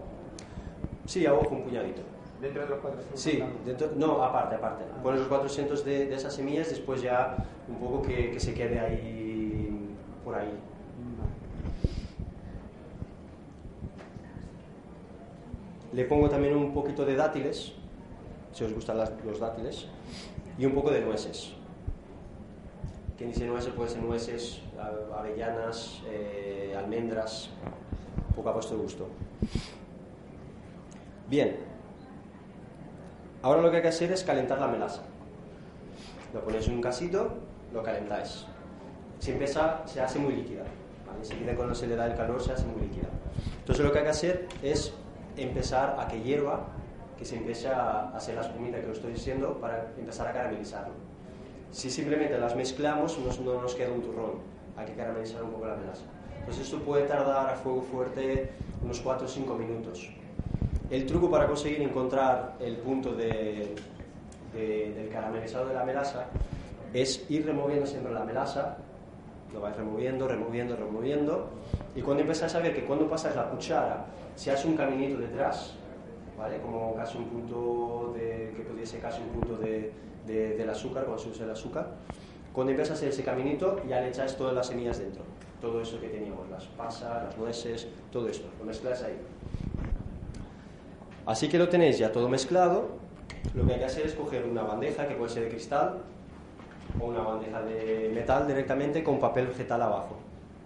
[1.06, 2.02] Sí, a ojo un puñadito.
[2.42, 4.84] Dentro de los 400 Sí, dentro- no, aparte, aparte.
[5.02, 7.36] Pones los 400 de, de esas semillas, después ya
[7.68, 9.90] un poco que, que se quede ahí,
[10.24, 10.52] por ahí.
[15.98, 17.74] Le pongo también un poquito de dátiles,
[18.54, 19.88] si os gustan los dátiles,
[20.56, 21.54] y un poco de nueces.
[23.18, 24.62] quien dice nueces puede ser nueces,
[25.18, 27.50] avellanas, eh, almendras,
[28.30, 29.08] un poco a vuestro gusto.
[31.28, 31.58] Bien,
[33.42, 35.02] ahora lo que hay que hacer es calentar la melaza.
[36.32, 37.40] Lo ponéis en un casito,
[37.74, 38.46] lo calentáis.
[39.18, 40.62] Si empieza, se hace muy líquida.
[41.08, 41.22] ¿vale?
[41.22, 43.10] Enseguida cuando se le da el calor se hace muy líquida.
[43.62, 44.94] Entonces lo que hay que hacer es
[45.38, 46.66] empezar a que hierva,
[47.18, 50.94] que se empiece a hacer la espumita que os estoy diciendo para empezar a caramelizarlo.
[51.72, 54.32] Si simplemente las mezclamos nos- no nos queda un turrón,
[54.78, 56.04] hay que caramelizar un poco la melaza.
[56.40, 58.50] Entonces esto puede tardar a fuego fuerte
[58.84, 60.10] unos 4 o 5 minutos.
[60.90, 63.76] El truco para conseguir encontrar el punto de-
[64.54, 66.26] de- del caramelizado de la melaza
[66.94, 68.78] es ir removiendo siempre la melaza,
[69.54, 71.50] lo vais removiendo, removiendo, removiendo,
[71.96, 74.06] y cuando empezáis a ver que cuando pasas la cuchara
[74.38, 75.74] se hace un caminito detrás,
[76.38, 76.60] ¿vale?
[76.62, 79.92] como casi un punto de, que pudiese casi un punto de,
[80.28, 81.88] de- del azúcar, cuando se usa el azúcar,
[82.54, 85.24] cuando empieza a hacer ese caminito ya le echáis todas las semillas dentro,
[85.60, 89.18] todo eso que teníamos, las pasas, las nueces, todo esto, lo mezcláis ahí.
[91.26, 92.90] Así que lo tenéis ya todo mezclado,
[93.54, 95.98] lo que hay que hacer es coger una bandeja que puede ser de cristal
[97.02, 100.16] o una bandeja de metal directamente con papel vegetal abajo.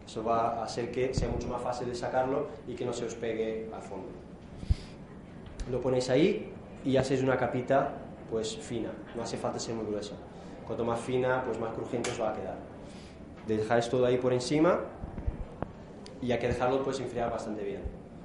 [0.05, 3.05] Eso va a hacer que sea mucho más fácil de sacarlo y que no se
[3.05, 4.07] os pegue al fondo.
[5.69, 6.51] Lo ponéis ahí
[6.83, 7.93] y hacéis una capita
[8.29, 10.15] pues fina, no hace falta ser muy gruesa.
[10.65, 12.55] Cuanto más fina, pues más crujiente os va a quedar.
[13.47, 14.79] Dejáis todo ahí por encima
[16.21, 17.81] y hay que dejarlo pues enfriar bastante bien.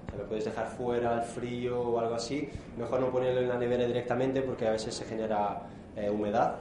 [0.07, 2.49] O sea, lo podéis dejar fuera al frío o algo así.
[2.79, 5.63] Mejor no ponerlo en la nevera directamente porque a veces se genera
[5.97, 6.57] eh, humedad.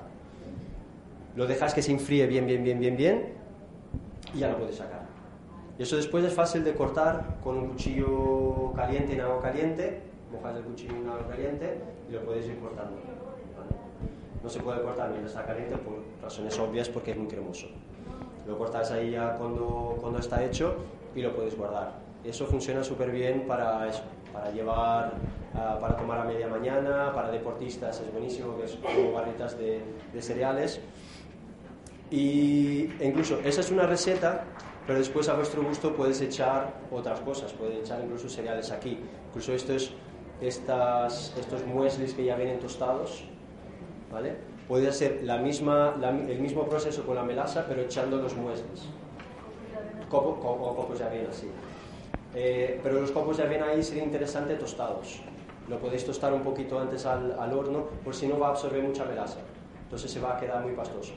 [1.36, 3.34] Lo dejas que se enfríe bien, bien, bien, bien, bien
[4.34, 5.05] y ya lo puedes sacar.
[5.78, 10.02] Y eso después es fácil de cortar con un cuchillo caliente en agua caliente.
[10.32, 11.78] Mojas el cuchillo en agua caliente
[12.10, 12.98] y lo puedes ir cortando.
[13.58, 13.70] ¿vale?
[14.42, 17.68] No se puede cortar mientras está caliente por razones obvias porque es muy cremoso.
[18.48, 20.76] Lo cortas ahí ya cuando, cuando está hecho
[21.16, 21.94] y lo puedes guardar.
[22.24, 25.14] Eso funciona súper bien para eso, para llevar,
[25.54, 29.82] ah, para tomar a media mañana, para deportistas es buenísimo, que es como barritas de,
[30.14, 30.80] de cereales.
[32.12, 34.46] Y e incluso esa es una receta,
[34.86, 39.00] pero después a vuestro gusto puedes echar otras cosas, puedes echar incluso cereales aquí.
[39.30, 39.94] Incluso estos,
[40.42, 43.24] estas, estos mueslis que ya vienen tostados,
[44.12, 44.36] ¿vale?
[44.68, 48.84] Puede hacer la misma, la- el mismo proceso con la melaza, pero echando los mueslis.
[50.10, 51.48] Copo, co- o copos de avena, sí.
[52.34, 55.22] Eh, pero los copos de avena ahí sería interesante tostados.
[55.70, 58.84] Lo podéis tostar un poquito antes al, al horno, por si no va a absorber
[58.84, 59.40] mucha melaza.
[59.84, 61.14] Entonces se va a quedar muy pastoso.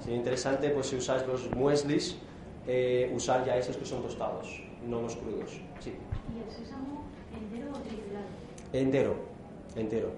[0.00, 2.16] Sería interesante, pues si usáis los mueslis,
[2.66, 5.50] eh, usar ya esos que son tostados, no los crudos.
[5.80, 5.92] Sí.
[6.34, 8.26] ¿Y el sésamo entero o triturado?
[8.72, 9.14] Entero,
[9.76, 10.10] entero.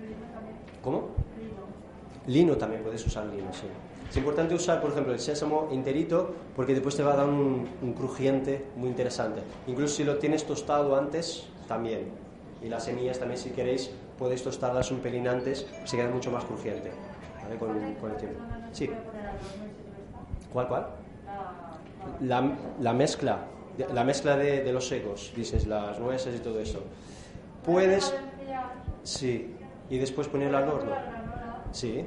[0.00, 0.56] El lino también.
[0.82, 1.08] ¿Cómo?
[1.38, 2.38] Lino.
[2.40, 3.66] Lino también puedes usar lino, sí.
[4.08, 7.68] Es importante usar, por ejemplo, el sésamo enterito porque después te va a dar un,
[7.82, 9.42] un crujiente muy interesante.
[9.66, 12.08] Incluso si lo tienes tostado antes, también.
[12.62, 16.44] Y las semillas también, si queréis, podéis tostarlas un pelín antes, se queda mucho más
[16.44, 16.90] crujiente.
[17.42, 17.56] ¿vale?
[17.58, 18.40] Con, con el tiempo.
[18.72, 18.90] Sí.
[20.52, 20.86] ¿Cuál, cuál?
[22.20, 23.38] La, la mezcla,
[23.92, 26.82] la mezcla de, los secos, dices, las nueces y todo eso.
[27.64, 28.14] Puedes,
[29.02, 29.54] sí,
[29.90, 30.92] y después ponerla al horno.
[31.72, 32.04] Sí.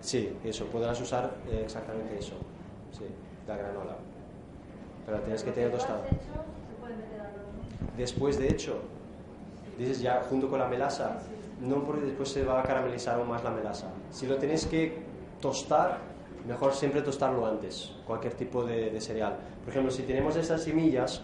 [0.00, 2.34] Sí, eso, podrás usar exactamente eso.
[2.92, 3.04] Sí,
[3.48, 3.96] la granola.
[5.06, 6.02] Pero tienes que tener tostada.
[7.96, 8.80] Después de hecho,
[9.78, 11.18] dices ya junto con la melaza,
[11.60, 13.86] no porque después se va a caramelizar aún más la melaza.
[14.10, 14.98] Si lo tenéis que
[15.40, 15.98] tostar,
[16.46, 19.36] mejor siempre tostarlo antes, cualquier tipo de, de cereal.
[19.64, 21.22] Por ejemplo, si tenemos estas semillas,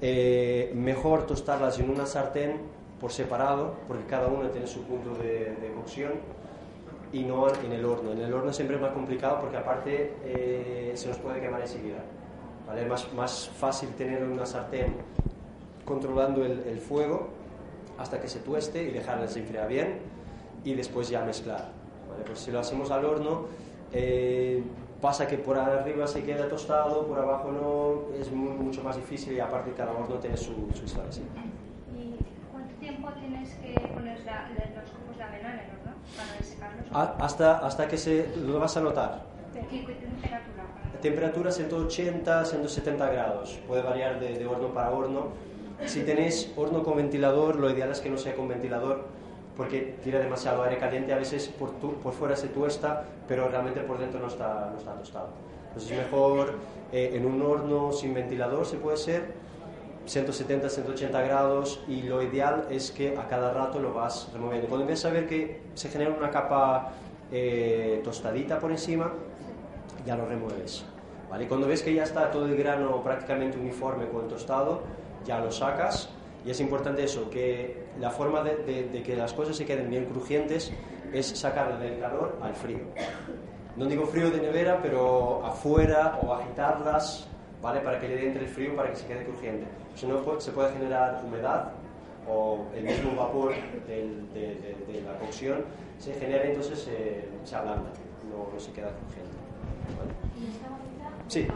[0.00, 2.60] eh, mejor tostarlas en una sartén
[3.00, 6.12] por separado, porque cada una tiene su punto de, de cocción,
[7.14, 8.10] y no en el horno.
[8.10, 12.02] En el horno siempre es más complicado porque aparte eh, se nos puede quemar enseguida.
[12.66, 12.82] ¿vale?
[12.82, 14.96] Es más, más fácil tener una sartén
[15.84, 17.28] controlando el, el fuego
[17.98, 19.98] hasta que se tueste y dejarla se enfriar bien
[20.64, 21.70] y después ya mezclar.
[22.10, 22.24] ¿vale?
[22.26, 23.46] Pues si lo hacemos al horno,
[23.94, 24.62] eh,
[25.00, 29.34] pasa que por arriba se queda tostado, por abajo no, es mu- mucho más difícil
[29.34, 31.12] y aparte cada horno tiene su, su historia.
[31.12, 31.22] sí.
[31.96, 32.16] ¿Y
[32.52, 36.86] cuánto tiempo tienes que poner la- los copos de avena en el horno para desecarlos?
[36.92, 39.22] A- hasta, hasta que se lo vas a notar.
[39.52, 40.64] ¿Qué, qué temperatura?
[41.00, 43.60] Temperatura 180, 170 grados.
[43.68, 45.28] Puede variar de, de horno para horno.
[45.86, 49.04] Si tenéis horno con ventilador, lo ideal es que no sea con ventilador
[49.56, 51.12] porque tira demasiado aire caliente.
[51.12, 54.78] A veces por, tu- por fuera se tuesta, pero realmente por dentro no está, no
[54.78, 55.28] está tostado.
[55.68, 56.54] Entonces es mejor
[56.92, 59.32] eh, en un horno sin ventilador, si puede ser,
[60.06, 64.68] 170, 180 grados y lo ideal es que a cada rato lo vas removiendo.
[64.68, 66.92] Cuando empiezas a ver que se genera una capa
[67.32, 69.12] eh, tostadita por encima,
[70.04, 70.84] ya lo remueves.
[71.30, 71.48] ¿vale?
[71.48, 74.82] Cuando ves que ya está todo el grano prácticamente uniforme con el tostado,
[75.24, 76.10] ya lo sacas.
[76.44, 80.06] Y es importante eso, que la forma de, de que las cosas se queden bien
[80.06, 80.72] crujientes
[81.12, 82.80] es sacarle del calor al frío.
[83.76, 87.26] No digo frío de nevera, pero afuera o agitarlas,
[87.62, 87.80] ¿vale?
[87.80, 89.66] Para que le entre el frío para que se quede crujiente.
[89.94, 91.72] Si no, se puede generar humedad
[92.28, 93.52] o el mismo vapor
[93.86, 95.64] de, la cocción
[95.98, 97.90] se genera y entonces se, se ablanda,
[98.30, 99.36] no, se queda crujiente.
[100.40, 100.68] ¿Y esta
[101.28, 101.46] sí.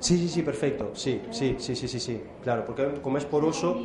[0.00, 0.90] Sí, sí, sí, perfecto.
[0.94, 2.22] Sí, sí, sí, sí, sí, sí.
[2.42, 3.76] Claro, porque como es poroso...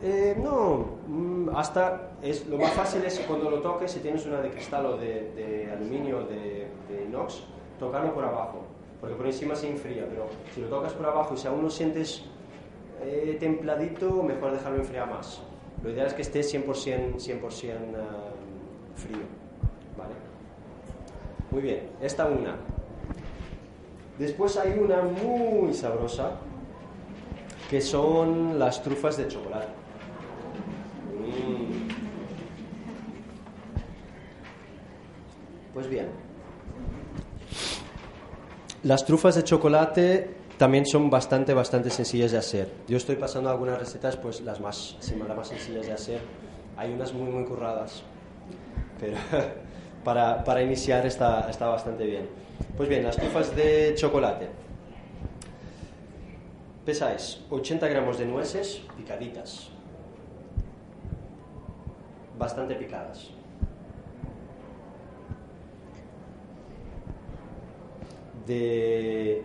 [0.00, 4.40] Eh, no, mm, hasta es, lo más fácil es cuando lo toques, si tienes una
[4.40, 6.68] de cristal o de, aluminio o de,
[7.08, 7.42] inox,
[7.80, 8.62] tocarlo por abajo,
[9.00, 11.70] porque por encima se enfría, pero si lo tocas por abajo y si aún lo
[11.70, 12.22] sientes
[13.02, 15.42] eh, templadito, mejor dejarlo enfriar más.
[15.82, 17.40] Lo ideal es que esté 100%, 100%
[18.94, 19.18] frío.
[19.96, 20.14] ¿vale?
[21.50, 22.56] Muy bien, esta una.
[24.18, 26.32] Después hay una muy sabrosa,
[27.70, 29.77] que son las trufas de chocolate.
[35.78, 36.08] Pues bien,
[38.82, 42.68] las trufas de chocolate también son bastante, bastante sencillas de hacer.
[42.88, 44.96] Yo estoy pasando algunas recetas, pues las más,
[45.28, 46.20] las más sencillas de hacer.
[46.76, 48.02] Hay unas muy, muy curradas,
[48.98, 49.18] pero
[50.04, 52.28] para, para iniciar está, está bastante bien.
[52.76, 54.48] Pues bien, las trufas de chocolate.
[56.84, 59.68] Pesáis 80 gramos de nueces picaditas,
[62.36, 63.37] bastante picadas.
[68.48, 69.42] De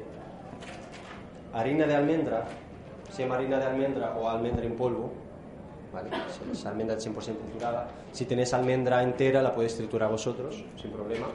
[1.54, 2.46] harina de almendra,
[3.12, 5.12] se llama harina de almendra o almendra en polvo,
[5.92, 6.10] ¿vale?
[6.52, 7.90] es almendra 100% triturada.
[8.14, 11.28] Si tenéis almendra entera, la podéis triturar vosotros, sin problema.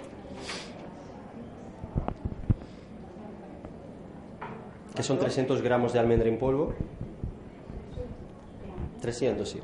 [4.96, 6.72] Que son 300 gramos de almendra en polvo.
[9.02, 9.60] 300, sí.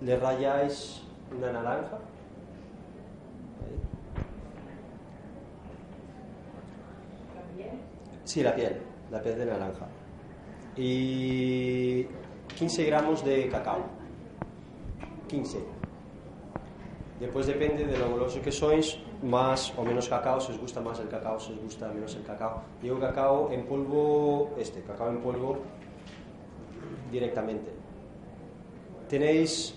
[0.00, 1.02] Le rayáis
[1.36, 1.98] una naranja.
[8.32, 8.78] Sí, la piel,
[9.10, 9.86] la piel de naranja.
[10.74, 12.06] Y
[12.56, 13.80] 15 gramos de cacao.
[15.28, 15.58] 15.
[17.20, 20.98] Después depende de lo goloso que sois, más o menos cacao, si os gusta más
[21.00, 22.62] el cacao, si os gusta menos el cacao.
[22.82, 25.58] Yo cacao en polvo, este, cacao en polvo
[27.10, 27.70] directamente.
[29.10, 29.74] Tenéis,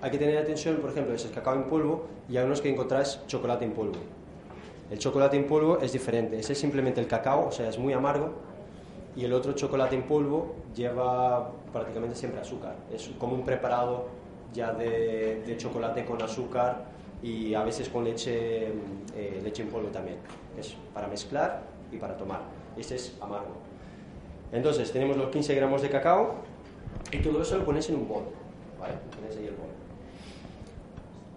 [0.00, 2.70] hay que tener atención, por ejemplo, es el cacao en polvo y hay unos que
[2.70, 4.15] encontráis chocolate en polvo.
[4.90, 7.92] El chocolate en polvo es diferente, ese es simplemente el cacao, o sea, es muy
[7.92, 8.30] amargo,
[9.16, 12.76] y el otro chocolate en polvo lleva prácticamente siempre azúcar.
[12.92, 14.06] Es como un preparado
[14.52, 16.84] ya de, de chocolate con azúcar
[17.22, 18.68] y a veces con leche,
[19.16, 20.18] eh, leche en polvo también.
[20.58, 22.40] Es para mezclar y para tomar.
[22.76, 23.56] Este es amargo.
[24.52, 26.36] Entonces tenemos los 15 gramos de cacao
[27.10, 28.24] y todo eso lo pones en un bol.
[28.78, 28.94] ¿vale?
[29.18, 29.68] Pones ahí el bol.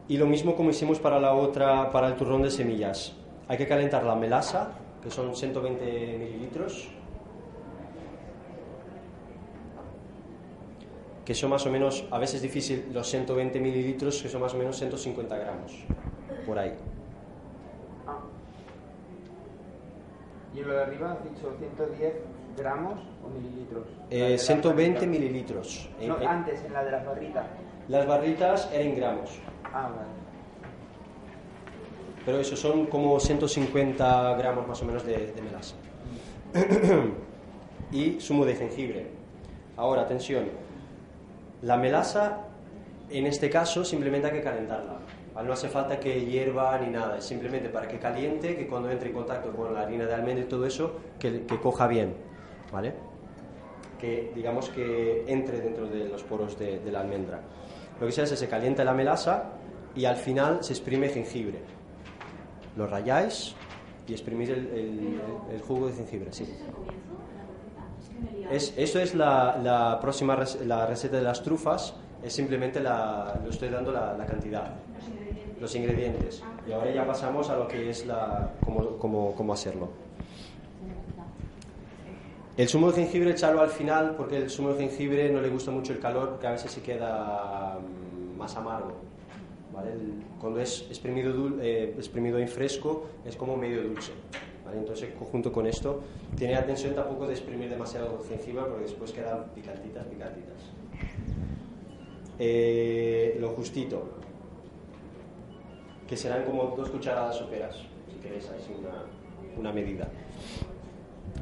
[0.07, 3.15] Y lo mismo como hicimos para la otra, para el turrón de semillas.
[3.49, 4.69] Hay que calentar la melaza,
[5.01, 5.83] que son 120
[6.19, 6.87] mililitros,
[11.25, 14.57] que son más o menos, a veces difícil, los 120 mililitros, que son más o
[14.57, 15.83] menos 150 gramos,
[16.45, 16.75] por ahí.
[18.05, 18.19] Ah.
[20.53, 22.13] Y lo de arriba has dicho 110
[22.55, 23.87] gramos o mililitros.
[24.11, 25.89] Eh, 120 mililitros.
[26.05, 27.47] No, antes, en la de las barritas.
[27.87, 29.39] Las barritas eran gramos.
[29.73, 30.18] Ah, vale.
[32.29, 35.73] Pero eso son como 150 gramos más o menos de, de melaza.
[37.91, 39.07] y zumo de jengibre.
[39.75, 40.45] Ahora, atención,
[41.63, 42.41] la melaza,
[43.09, 44.99] en este caso, simplemente hay que calentarla.
[45.43, 49.09] No hace falta que hierva ni nada, es simplemente para que caliente, que cuando entre
[49.09, 52.13] en contacto con la harina de almendra y todo eso, que, coja bien,
[52.71, 52.93] ¿vale?
[53.99, 57.39] Que digamos que entre dentro de los poros de, la almendra.
[57.99, 59.45] Lo que se hace es que se calienta la melaza
[59.95, 61.78] y al final se exprime jengibre.
[62.75, 63.55] Lo rayáis
[64.07, 65.19] y exprimís el,
[65.67, 66.45] jugo de jengibre, sí.
[68.51, 71.93] Es, esto es la, próxima la receta de las trufas,
[72.23, 74.73] es simplemente la, lo estoy dando la, cantidad,
[75.59, 76.43] los ingredientes.
[76.67, 79.89] Y ahora ya pasamos a lo que es la, cómo, cómo, cómo hacerlo.
[82.59, 85.71] El zumo de jengibre echarlo al final porque el zumo de jengibre no le gusta
[85.71, 89.08] mucho el calor porque a veces se queda mm, más amargo.
[89.79, 89.91] ¿Vale?
[90.39, 94.11] cuando es exprimido, eh, exprimido en fresco es como medio dulce.
[94.73, 96.01] Entonces, junto con esto,
[96.37, 100.61] tiene atención tampoco de exprimir demasiado jengibre porque después quedan picantitas, picantitas.
[102.37, 104.09] eh, lo justito,
[106.07, 107.75] que serán como dos cucharadas soperas,
[108.11, 109.05] si queréis, así una,
[109.57, 110.07] una medida.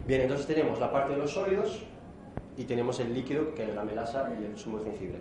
[0.08, 1.84] Bien, entonces tenemos la parte de los sólidos
[2.56, 5.20] y tenemos el líquido, que es la melaza y el zumo de jengibre.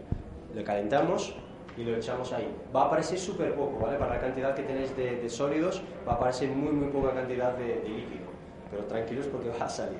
[0.55, 1.35] Lo calentamos
[1.77, 2.49] y lo echamos ahí.
[2.74, 3.97] Va a aparecer súper poco, ¿vale?
[3.99, 7.53] Para la cantidad que tenéis de, de sólidos, va a aparecer muy, muy poca cantidad
[7.55, 8.27] de, de líquido.
[8.70, 9.99] Pero tranquilos porque va a salir.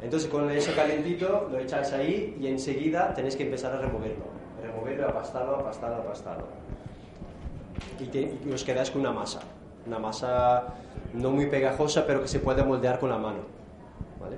[0.00, 4.24] Entonces con eso calentito lo echáis ahí y enseguida tenéis que empezar a removerlo.
[4.62, 6.46] Removerlo, apastarlo, apastarlo, apastarlo.
[8.00, 9.40] Y, te- y os quedáis con una masa.
[9.86, 10.64] Una masa
[11.14, 13.40] no muy pegajosa, pero que se puede moldear con la mano.
[14.20, 14.36] ¿Vale?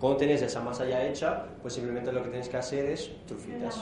[0.00, 3.76] Cuando tenéis esa masa ya hecha, pues simplemente lo que tenéis que hacer es trufitas.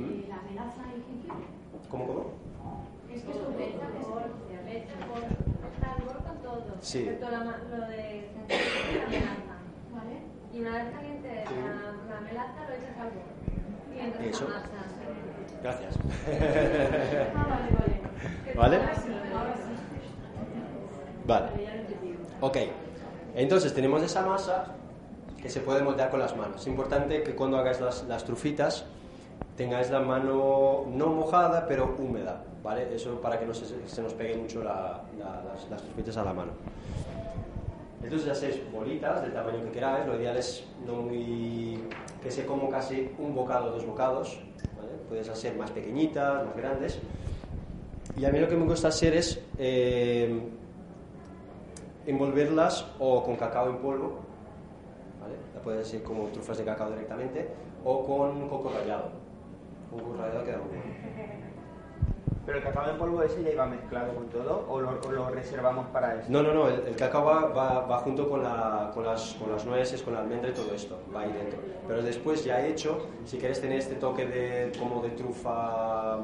[0.00, 1.46] La melaza y jengibre.
[1.90, 2.30] ¿Cómo, cómo?
[3.12, 4.22] Es que es un leche con
[4.66, 4.94] leche
[6.26, 6.64] con todo.
[6.80, 7.00] Sí.
[7.00, 9.56] Excepto la lo de la melaza.
[9.92, 10.16] ¿Vale?
[10.52, 13.22] Y una vez caliente la, la melaza lo echas al bol.
[13.94, 14.46] Y entonces Eso.
[15.62, 15.98] Gracias.
[17.36, 18.00] Ah, vale, vale.
[18.56, 18.78] ¿Vale?
[21.26, 21.48] Vale.
[22.40, 22.56] Ok,
[23.34, 24.74] entonces tenemos esa masa
[25.40, 26.60] que se puede moldear con las manos.
[26.60, 28.86] Es importante que cuando hagáis las, las trufitas
[29.56, 32.94] tengáis la mano no mojada pero húmeda, ¿vale?
[32.94, 35.68] Eso para que no se, se nos pegue mucho la- la- las,
[36.06, 36.52] las a la mano.
[38.02, 41.78] Entonces hacéis bolitas del tamaño que queráis, lo ideal es no muy
[42.22, 44.38] que sea como casi un bocado o dos bocados,
[44.76, 44.90] ¿vale?
[45.08, 46.98] Puedes hacer más pequeñitas, más grandes.
[48.16, 50.40] Y a mí lo que me gusta hacer es eh,
[52.06, 54.18] envolverlas o con cacao en polvo,
[55.20, 55.34] ¿vale?
[55.54, 57.48] La puedes hacer como trufas de cacao directamente,
[57.84, 59.21] o con coco rallado.
[59.96, 61.42] Queda muy bien.
[62.44, 65.28] ¿Pero el cacao en polvo ese ya iba mezclado con todo o lo, o lo
[65.30, 66.26] reservamos para esto?
[66.32, 69.52] No, no, no, el, el cacao va, va- va junto con, la- con las, con
[69.52, 71.60] las nueces, con la almendra y todo esto, va ahí dentro.
[71.86, 76.18] Pero después ya hecho, si quieres tener este toque de, como de trufa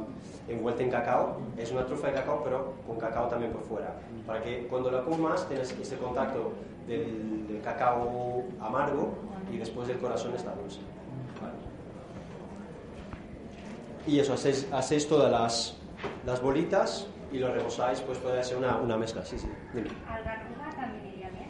[0.49, 3.95] envuelta en cacao, es una trufa de cacao pero con cacao también por fuera.
[4.27, 6.53] Para que cuando la comas tengas ese contacto
[6.89, 9.11] del, del cacao amargo
[9.53, 10.81] y después del corazón está dulce.
[11.41, 11.55] ¿vale?
[14.09, 15.77] Y eso, hacéis, hacéis todas las,
[16.25, 19.47] las bolitas y lo rebosáis, pues puede ser una, una mezcla, sí, sí.
[19.75, 19.91] Dime.
[20.09, 21.49] Algarroba también iría bien.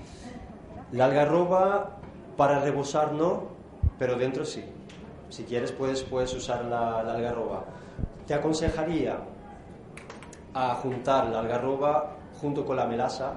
[0.91, 1.99] La algarroba
[2.37, 3.45] para rebosar no,
[3.97, 4.65] pero dentro sí.
[5.29, 7.65] Si quieres puedes, puedes usar la, la algarroba.
[8.27, 9.21] Te aconsejaría
[10.53, 13.35] a juntar la algarroba junto con la melaza,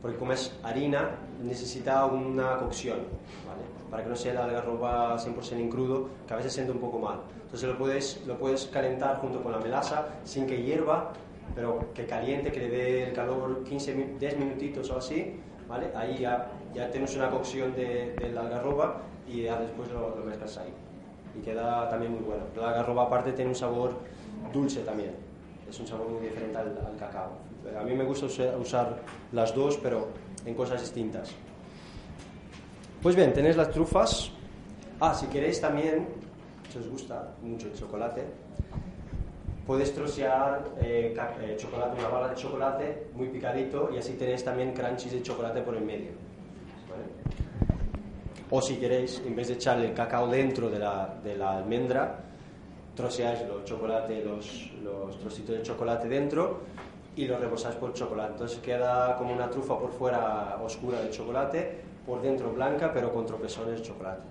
[0.00, 2.98] porque como es harina, necesita una cocción,
[3.46, 3.62] ¿vale?
[3.90, 6.98] Para que no sea la algarroba 100% en crudo, que a veces siente un poco
[6.98, 7.20] mal.
[7.44, 11.12] Entonces lo puedes, lo puedes calentar junto con la melaza sin que hierva,
[11.54, 15.36] pero que caliente, que le dé el calor 15, mi- 10 minutitos o así,
[15.68, 15.86] ¿vale?
[15.94, 18.96] Ahí ya, ya tienes una cocción de, de la algarroba
[19.28, 20.72] y ya después lo, lo mezclas ahí.
[21.38, 22.44] Y queda también muy bueno.
[22.56, 23.92] La algarroba aparte tiene un sabor
[24.52, 25.12] dulce también.
[25.68, 27.30] Es un sabor muy diferente al, al cacao.
[27.78, 28.96] A mí me gusta usa- usar
[29.32, 30.08] las dos, pero
[30.46, 31.30] en cosas distintas.
[33.02, 34.30] Pues bien, tenéis las trufas.
[35.00, 36.08] Ah, si queréis también,
[36.72, 38.24] si os gusta mucho el chocolate,
[39.66, 44.72] puedes trocear eh, eh, chocolate, una bala de chocolate muy picadito y así tenéis también
[44.72, 46.12] crunchies de chocolate por el medio.
[48.48, 52.20] O si queréis, en vez de echarle el cacao dentro de la, de la almendra,
[52.94, 56.60] troceáis los chocolate, los, los trocitos de chocolate dentro
[57.16, 58.32] y los rebosáis por chocolate.
[58.32, 63.26] Entonces queda como una trufa por fuera oscura de chocolate, por dentro blanca, pero con
[63.26, 64.22] tropezones de chocolate.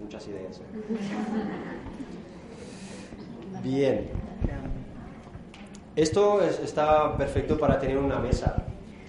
[0.00, 0.60] Muchas ideas.
[0.60, 0.64] ¿eh?
[3.62, 4.08] Bien.
[5.94, 8.56] Esto es- está perfecto para tener una mesa.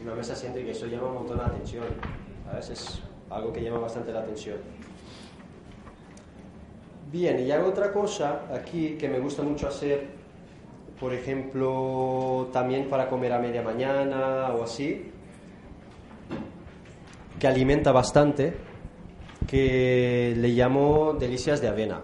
[0.03, 1.85] Una mesa que eso llama un montón la atención.
[2.45, 2.69] ¿sabes?
[2.71, 4.57] Es algo que llama bastante la atención.
[7.11, 10.07] Bien, y hago otra cosa aquí que me gusta mucho hacer,
[11.01, 15.11] por ejemplo, también para comer a media mañana o así,
[17.39, 18.53] que alimenta bastante,
[19.47, 22.03] que le llamo delicias de avena.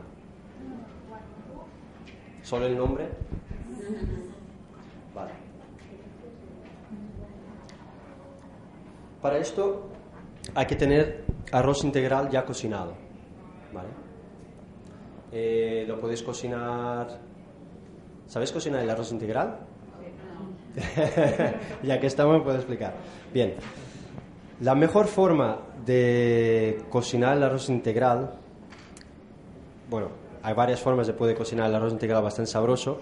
[2.41, 3.07] ¿Solo el nombre?
[9.21, 9.89] Para esto
[10.55, 12.95] hay que tener arroz integral ya cocinado.
[13.71, 13.89] ¿Vale?
[15.31, 17.26] Eh, lo podéis cocinar.
[18.27, 19.57] ¿Sabéis cocinar el arroz integral?
[21.83, 22.93] ya que estamos, puedo explicar.
[23.33, 23.55] Bien.
[24.61, 28.31] La mejor forma de cocinar el arroz integral,
[29.89, 30.07] bueno,
[30.43, 32.99] hay varias formas de poder cocinar el arroz integral bastante sabroso.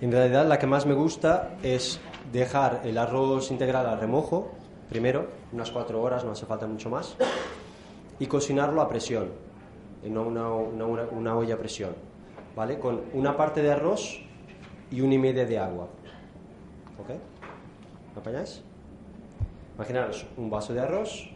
[0.00, 2.00] En realidad, la que más me gusta es
[2.32, 4.50] dejar el arroz integral a remojo,
[4.88, 7.16] primero, unas cuatro horas, no hace falta mucho más,
[8.18, 9.28] y cocinarlo a presión,
[10.02, 10.48] en una-
[11.10, 11.94] una olla a presión.
[12.56, 12.78] ¿vale?
[12.78, 14.20] Con una parte de arroz
[14.92, 15.88] y una y media de agua.
[17.00, 17.08] ¿Ok?
[18.14, 18.62] ¿Me apañáis?
[19.74, 21.28] Imaginaros un vaso de arroz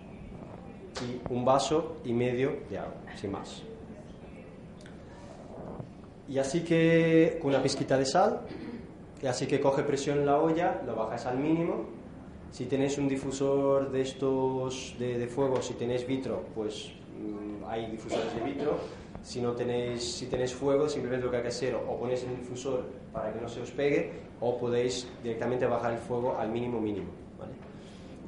[1.01, 3.63] y un vaso y medio de agua, sin más.
[6.29, 8.43] Y así que con una pizquita de sal,
[9.23, 11.87] y así que coge presión la olla, lo bajas al mínimo.
[12.51, 17.91] Si tenéis un difusor de estos de, de fuego, si tenéis vitro, pues mm, hay
[17.91, 18.79] difusores de vitro.
[19.27, 22.37] Si no tenéis, si tenéis fuego, simplemente lo que hay que hacer o ponéis el
[22.37, 26.81] difusor para que no se os pegue o podéis directamente bajar el fuego al mínimo
[26.81, 27.09] mínimo.
[27.37, 27.51] ¿vale?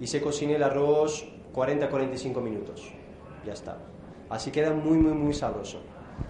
[0.00, 1.24] Y se cocina el arroz
[1.54, 2.92] 40-45 minutos.
[3.46, 3.78] Ya está.
[4.28, 5.78] Así queda muy, muy, muy sabroso.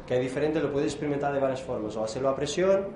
[0.06, 1.96] Que es diferente, lo puedes experimentar de varias formas.
[1.96, 2.88] O hacerlo a presión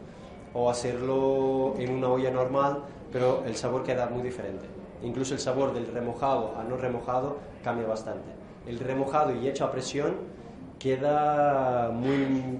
[0.52, 4.66] o hacerlo en una olla normal, pero el sabor queda muy diferente.
[5.02, 8.28] Incluso el sabor del remojado a no remojado cambia bastante.
[8.66, 10.41] El remojado y hecho a presión
[10.82, 12.58] queda muy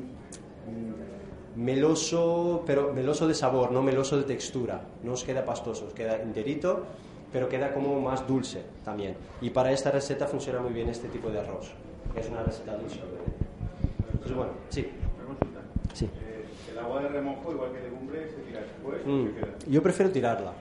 [1.57, 4.81] meloso, pero meloso de sabor, no meloso de textura.
[5.03, 6.87] No os queda pastoso, os queda enterito,
[7.33, 9.17] pero queda como más dulce también.
[9.41, 11.73] Y para esta receta funciona muy bien este tipo de arroz.
[12.15, 13.01] Es una receta dulce.
[14.13, 14.87] Entonces, bueno, sí.
[15.93, 16.05] Sí.
[16.05, 19.03] Eh, el agua de remojo, igual que legumbre, se tira después.
[19.05, 19.71] Mm?
[19.71, 20.53] Yo prefiero tirarla.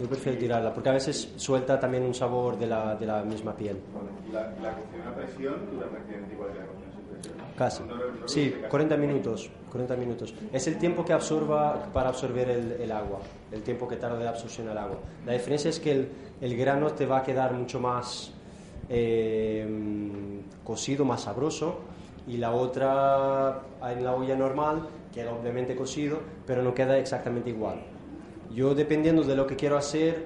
[0.00, 3.54] Yo prefiero tirarla, porque a veces suelta también un sabor de la, de la misma
[3.56, 3.78] piel.
[4.28, 7.34] Y la, la cocción a presión dura prácticamente igual que la cocción sin presión.
[7.56, 7.82] Casi.
[8.26, 8.70] Sí, reduce casi.
[8.70, 9.50] 40 minutos.
[9.70, 10.34] 40 minutos.
[10.52, 13.20] Es el tiempo que absorba para absorber el, el agua,
[13.50, 14.98] el tiempo que tarda de absorción el agua.
[15.24, 16.08] La diferencia es que el,
[16.40, 18.32] el grano te va a quedar mucho más
[18.88, 19.66] eh,
[20.64, 21.80] cocido, más sabroso,
[22.26, 27.95] y la otra en la olla normal queda obviamente cocido, pero no queda exactamente igual.
[28.52, 30.24] Yo dependiendo de lo que quiero hacer,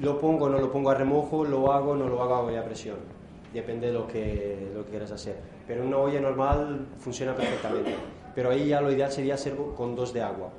[0.00, 2.40] lo pongo o no lo pongo a remojo, lo hago o no lo hago a
[2.40, 2.96] olla presión.
[3.52, 5.36] Depende de lo que, lo que quieras hacer.
[5.66, 7.94] Pero una olla normal funciona perfectamente.
[8.34, 10.50] Pero ahí ya lo ideal sería hacerlo con dos de agua.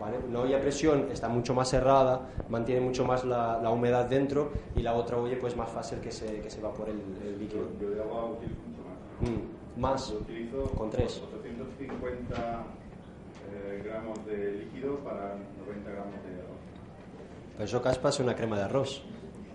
[0.00, 0.18] ¿vale?
[0.28, 4.50] Una olla a presión está mucho más cerrada, mantiene mucho más la, la humedad dentro
[4.74, 7.68] y la otra olla pues más fácil que se, que se evapore el, el líquido.
[7.80, 9.30] Yo de agua utilizo mucho más.
[9.30, 11.22] Mm, más, Yo utilizo con tres.
[11.40, 12.64] 850
[13.52, 15.36] eh, gramos de líquido para
[15.66, 16.58] 90 gramos de arroz.
[17.54, 19.02] Pero eso caspa es una crema de arroz.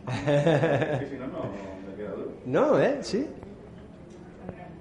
[0.06, 1.44] Que si no, no
[1.88, 2.32] me queda duro.
[2.46, 3.00] No, ¿eh?
[3.02, 3.28] Sí.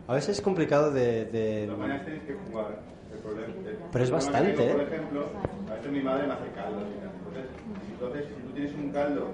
[0.06, 1.26] A veces es complicado de...
[1.26, 2.78] de- De todas maneras tenéis que jugar.
[3.12, 4.86] El problema, el Pero es bastante, tengo, Por ¿eh?
[4.94, 5.26] ejemplo,
[5.70, 6.80] a veces mi madre me hace caldo.
[6.80, 7.44] Entonces,
[7.86, 9.26] si- entonces, si tú tienes un caldo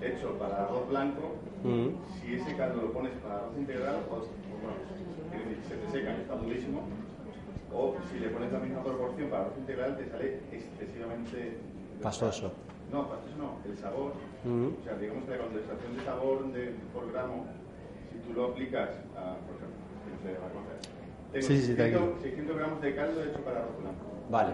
[0.00, 1.88] hecho para arroz blanco, Mm.
[2.20, 4.76] si ese caldo lo pones para arroz integral, pues, pues bueno,
[5.68, 6.82] se te seca está durísimo.
[7.74, 11.58] O si le pones la misma proporción para arroz integral, te sale excesivamente
[12.02, 12.52] Pastoso.
[12.90, 14.12] No, pastoso no, el sabor.
[14.44, 14.74] Mm.
[14.80, 17.46] O sea, digamos que la condensación de sabor de, por gramo,
[18.10, 19.78] si tú lo aplicas a, por ejemplo,
[20.10, 20.78] no sé, a coger.
[21.32, 22.20] Tengo Sí, sí, sí, 600, tranquilo.
[22.20, 24.04] 600 gramos de caldo hecho para arroz blanco.
[24.28, 24.52] Vale.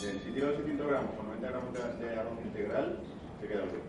[0.00, 2.98] Bien, si tiro 600 gramos con 90 gramos de, arroz integral,
[3.40, 3.82] se queda duro.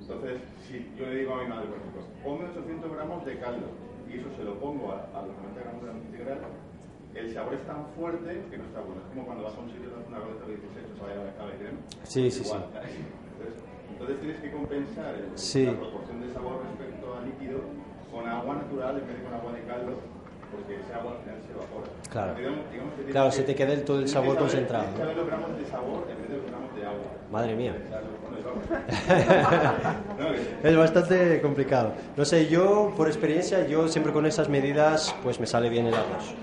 [0.00, 3.66] Entonces, si yo le digo a mi madre, por ejemplo, ponme 800 gramos de caldo
[4.08, 6.38] y eso se lo pongo a, a los 90 gramos de arroz integral,
[7.14, 9.00] el sabor es tan fuerte que no está bueno.
[9.02, 11.12] Es como cuando vas a un sitio y haces una roleta y dices, esto sabe
[11.14, 11.78] a a crema.
[12.04, 12.46] Sí, sí, sí.
[12.46, 12.64] Igual.
[12.68, 13.54] Entonces,
[13.90, 15.64] entonces tienes que compensar el- Sí.
[15.66, 17.58] la proporción de sabor respecto al líquido
[18.12, 19.92] con agua natural en vez de con agua de caldo,
[20.52, 21.86] porque ese agua al final se evapora.
[22.10, 22.34] Claro.
[22.38, 25.02] Digamos- digamos que Claro, se te queda el- todo el sabor saber- concentrado, tienes que
[25.04, 27.06] saber los gramos de sabor en vez de los gramos de agua.
[27.30, 27.74] Madre mía.
[30.62, 31.92] Es bastante complicado.
[32.16, 35.94] No sé, yo por experiencia, yo siempre con esas medidas, pues me sale bien el
[35.94, 36.34] arroz.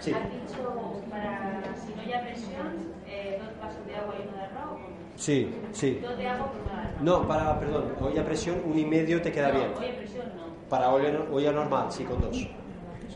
[0.00, 0.12] Sí.
[0.12, 4.42] has dicho para si no hay presión, eh, dos vasos de agua y uno de
[4.44, 4.78] arroz.
[5.16, 5.98] Sí, sí.
[6.02, 7.02] Dos de agua por.
[7.02, 9.70] No, para, perdón, olla a presión, un y medio te queda no, bien.
[9.78, 10.68] Oye, presión no.
[10.68, 12.36] Para olla, olla normal, sí, con dos.
[12.36, 12.50] Sí,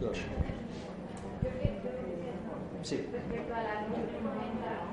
[0.01, 0.19] dos.
[2.83, 2.97] Sí.
[3.13, 4.91] Respecto a la luz que comenta,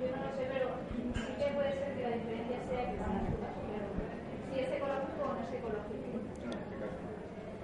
[0.00, 3.12] yo no lo sé, pero sí que puede ser que la diferencia sea que son
[3.12, 3.84] las frutas, pero
[4.48, 6.16] si es ecológico o no es ecológico.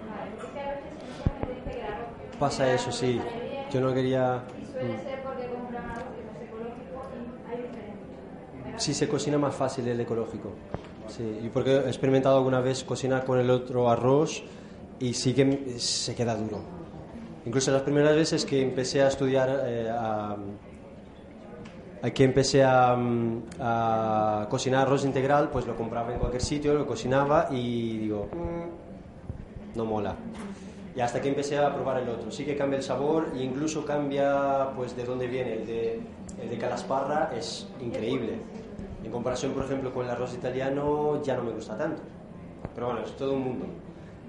[0.05, 2.13] Vale, porque es que a veces mucha gente dice que el arroz
[2.45, 3.19] Pasa eso, sí.
[3.71, 4.43] Yo no quería...
[4.83, 4.99] Mm.
[8.77, 10.51] Sí, se cocina más fácil el ecológico.
[11.09, 14.43] Sí, y porque he experimentado alguna vez cocinar con el otro arroz
[15.01, 16.61] y sí que se queda duro.
[17.47, 20.37] Incluso las primeras veces que empecé a estudiar, eh, a,
[22.03, 26.75] a que empecé a, mm, a cocinar arroz integral, pues lo compraba en cualquier sitio,
[26.75, 30.15] lo cocinaba y digo, "Mm, no mola.
[30.97, 32.31] Y hasta que empecé a probar el otro.
[32.31, 35.55] Sí que cambia el sabor e incluso cambia pues de dónde viene.
[35.55, 36.01] El de,
[36.41, 38.39] el de Calasparra es increíble.
[39.05, 42.01] En comparación, por ejemplo, con el arroz italiano ya no me gusta tanto.
[42.75, 43.67] Pero bueno, es todo un mundo.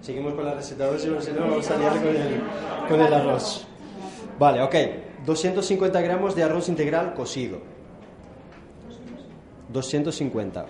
[0.02, 1.94] Seguimos con la receta de hoy, si no vamos a liar
[2.88, 3.66] con el arroz.
[4.38, 4.76] Vale, ok.
[5.26, 7.60] 250 gramos de arroz integral cocido.
[9.70, 10.66] 250.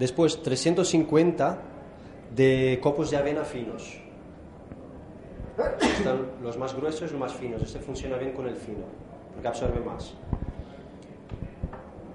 [0.00, 1.58] Después, 350
[2.34, 4.00] de copos de avena finos.
[5.78, 7.60] Están los más gruesos y los más finos.
[7.60, 8.86] Este funciona bien con el fino,
[9.34, 10.14] porque absorbe más.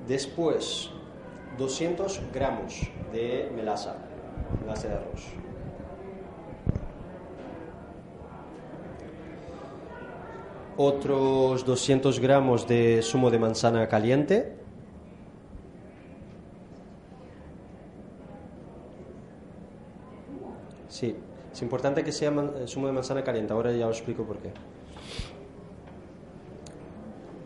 [0.08, 0.90] Después,
[1.60, 3.98] 200 gramos de melaza,
[4.62, 5.24] melaza de arroz.
[10.76, 14.66] Otros 200 gramos de zumo de manzana caliente.
[20.96, 21.14] Sí,
[21.56, 24.52] es importante que sea eh, zumo de manzana caliente, ahora ya os explico por qué.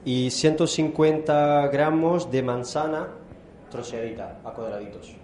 [0.03, 3.09] Y 150 gramos de manzana
[3.69, 5.15] troceadita a cuadraditos.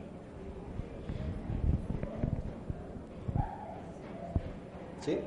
[5.01, 5.17] ¿Sí?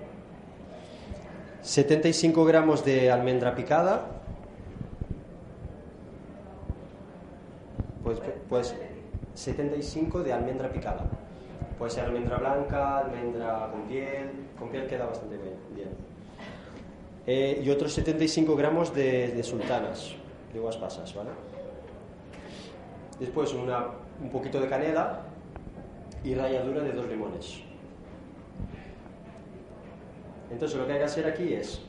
[1.62, 4.06] 75 gramos de almendra picada.
[8.04, 8.76] Pues, pues
[9.34, 11.10] 75 de almendra picada.
[11.78, 14.30] Puede ser almendra blanca, almendra con piel.
[14.58, 15.88] Con piel queda bastante bien.
[17.26, 20.14] Eh, y otros 75 gramos de, de sultanas,
[20.52, 21.30] de uvas pasas, ¿vale?
[23.20, 23.86] Después una,
[24.20, 25.20] un poquito de canela
[26.24, 27.60] y ralladura de dos limones.
[30.50, 31.82] Entonces lo que hay que hacer aquí es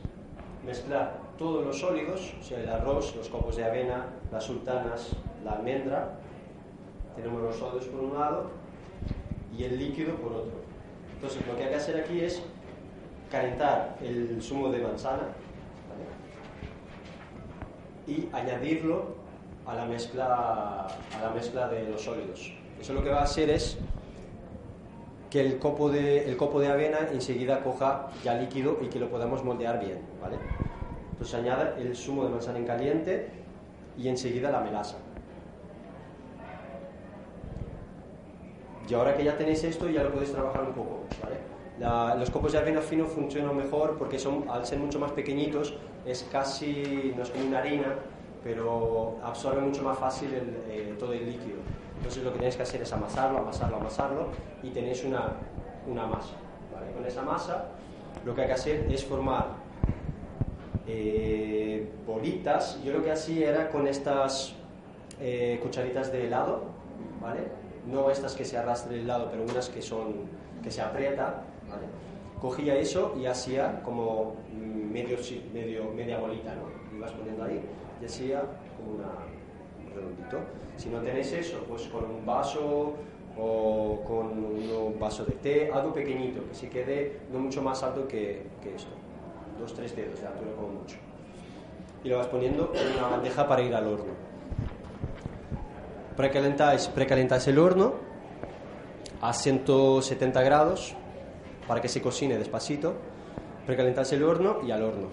[0.66, 5.54] mezclar todos los sólidos, o sea, el arroz, los copos de avena, las sultanas, la
[5.54, 6.20] almendra.
[7.16, 8.59] Tenemos los sólidos por un lado
[9.60, 10.54] y el líquido por otro.
[11.16, 12.42] Entonces lo que hay que hacer aquí es
[13.30, 15.24] calentar el zumo de manzana
[18.08, 19.20] y añadirlo
[19.68, 22.54] a la mezcla a la mezcla de los sólidos.
[22.80, 23.78] Eso lo que va a hacer es
[25.30, 29.10] que el copo de, el copo de avena enseguida coja ya líquido y que lo
[29.10, 30.38] podamos moldear bien, ¿vale?
[31.12, 33.30] Entonces añade el zumo de manzana en caliente
[33.98, 34.96] y enseguida la melaza.
[38.90, 41.02] Y ahora que ya tenéis esto, ya lo podéis trabajar un poco,
[42.18, 45.76] los copos de avena fino funcionan mejor porque son, al ser mucho más pequeñitos,
[46.06, 47.96] es casi, no es como una harina,
[48.44, 50.30] pero absorbe mucho más fácil
[50.70, 51.60] eh, todo el líquido.
[51.98, 54.28] Entonces lo que tenéis que hacer es amasarlo, amasarlo, amasarlo
[54.64, 55.34] y tenéis una,
[55.88, 56.36] una masa.
[56.74, 56.92] ¿vale?
[56.92, 57.66] Con esa masa
[58.26, 59.48] lo que hay que hacer es formar
[60.88, 62.82] eh, bolitas.
[62.84, 64.56] Yo lo que hacía era con estas
[65.20, 66.64] eh, cucharitas de helado,
[67.22, 67.59] ¿vale?
[67.88, 70.28] No estas que se arrastra el helado, pero unas que son
[70.64, 71.44] que se aprieta.
[72.42, 75.18] Cogía eso y hacía como medio,
[75.54, 76.98] medio, media bolita, ¿no?
[76.98, 77.62] Ibas poniendo ahí
[78.02, 78.44] y hacía
[78.78, 79.12] como una,
[79.86, 80.40] un redondito.
[80.78, 82.94] Si no tenéis eso, pues con un vaso
[83.38, 88.08] o con un vaso de té, algo pequeñito, que se quede no mucho más alto
[88.08, 88.92] que, que esto,
[89.60, 90.98] dos, tres dedos de altura como mucho.
[92.04, 94.29] Y lo vas poniendo en una bandeja para ir al horno.
[96.20, 97.94] Precalentáis, precalentáis el horno
[99.22, 100.94] a 170 grados
[101.66, 102.96] para que se cocine despacito.
[103.66, 105.08] Precalentáis el horno y al horno.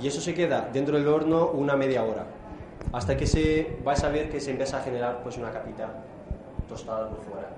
[0.00, 2.24] Y eso se queda dentro del horno una media hora.
[2.90, 5.90] Hasta que se, vais a ver que se empieza a generar pues una capita
[6.66, 7.50] tostada por fuera.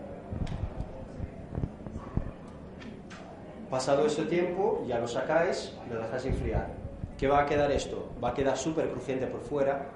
[3.71, 6.67] Pasado ese tiempo, ya lo sacáis y lo dejáis enfriar.
[7.17, 8.11] ¿Qué va a quedar esto?
[8.23, 9.87] Va a quedar súper crujiente por fuera,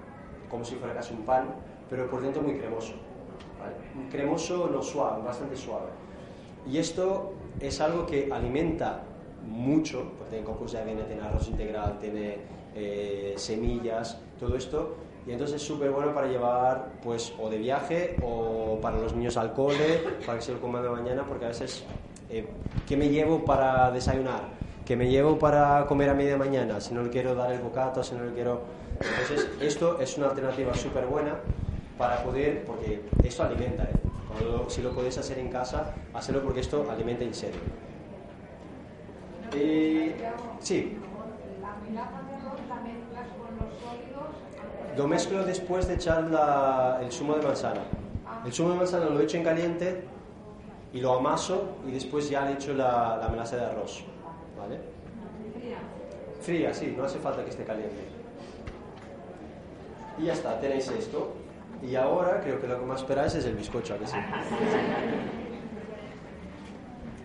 [0.49, 1.49] como si fuera casi un pan,
[1.91, 2.95] pero por dentro muy cremoso.
[3.59, 3.75] ¿vale?
[4.11, 5.89] Cremoso no suave, bastante suave.
[6.67, 9.03] Y esto es algo que alimenta
[9.47, 12.39] mucho, porque tiene cocos de avena, tiene arroz integral, tiene
[12.75, 14.97] eh, semillas, todo esto.
[15.27, 19.37] Y entonces es súper bueno para llevar, pues, o de viaje o para los niños
[19.37, 21.85] al cole, para que se lo coman de mañana, porque a veces,
[22.31, 22.47] eh,
[22.87, 24.61] ¿qué me llevo para desayunar?
[24.87, 26.81] ¿Qué me llevo para comer a media mañana?
[26.81, 28.63] Si no le quiero dar el bocata, si no le quiero...
[29.01, 31.37] Entonces, esto es una alternativa súper buena
[32.01, 33.89] para poder, porque esto alimenta, ¿eh?
[34.27, 37.61] Cuando- si lo podéis hacer en casa, hacerlo porque esto alimenta en serio.
[39.53, 40.17] Eh,
[40.61, 40.97] sí.
[44.97, 47.83] Lo mezclo después de echar la- el zumo de manzana.
[48.47, 50.03] El zumo de manzana lo echo en caliente
[50.95, 54.03] y lo amaso y después ya le echo la, la melaza de arroz.
[54.59, 54.77] ¿Vale?
[56.41, 58.09] Fría, sí, no hace falta que esté caliente.
[60.19, 61.35] Y ya está, tenéis esto.
[61.83, 64.17] Y ahora creo que lo que más esperáis es el bizcocho, ¿a que sí?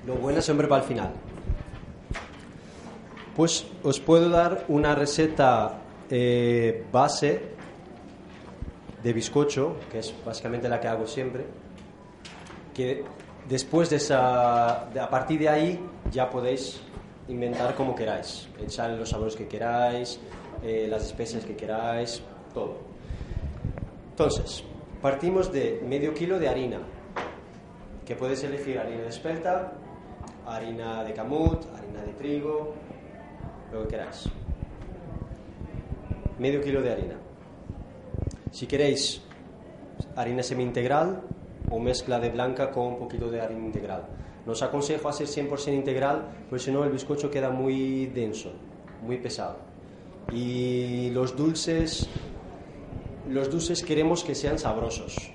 [0.08, 1.12] Lo bueno siempre para el final.
[3.36, 5.80] Pues os puedo dar una receta
[6.10, 7.42] eh, base
[9.04, 11.46] de bizcocho, que es básicamente la que hago siempre.
[12.74, 13.06] que
[13.48, 15.80] después de esa, de- a partir de ahí
[16.12, 16.82] ya podéis
[17.30, 20.20] inventar como queráis, echar los sabores que queráis,
[20.62, 22.22] eh, las especies que queráis,
[22.54, 22.76] todo.
[24.18, 24.64] Entonces,
[25.02, 26.80] partimos de medio kilo de harina,
[28.06, 29.74] que puedes elegir harina de espelta,
[30.48, 32.74] harina de camut, harina de trigo,
[33.74, 34.30] lo que queráis.
[36.40, 37.16] Medio kilo de harina.
[38.52, 39.22] Si queréis
[40.16, 41.22] harina semi-integral
[41.70, 44.06] o mezcla de blanca con un poquito de harina integral.
[44.46, 48.54] No os aconsejo hacer 100% integral, porque si no el bizcocho queda muy denso,
[49.02, 49.58] muy pesado.
[50.32, 52.08] Y los dulces,
[53.30, 55.32] los dulces queremos que sean sabrosos,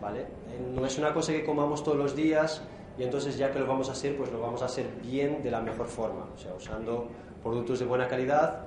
[0.00, 0.20] ¿vale?
[0.20, 0.26] Eh,
[0.74, 2.62] No es una cosa que comamos todos los días
[2.98, 5.50] y entonces ya que lo vamos a hacer, pues lo vamos a hacer bien de
[5.50, 7.08] la mejor forma, o sea, usando
[7.42, 8.66] productos de buena calidad,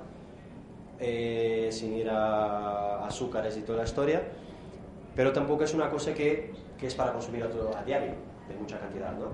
[0.98, 4.22] eh, sin ir a azúcares y toda la historia,
[5.14, 8.12] pero tampoco es una cosa que, que es para consumir a, todo, a diario,
[8.48, 9.26] de mucha cantidad, ¿no?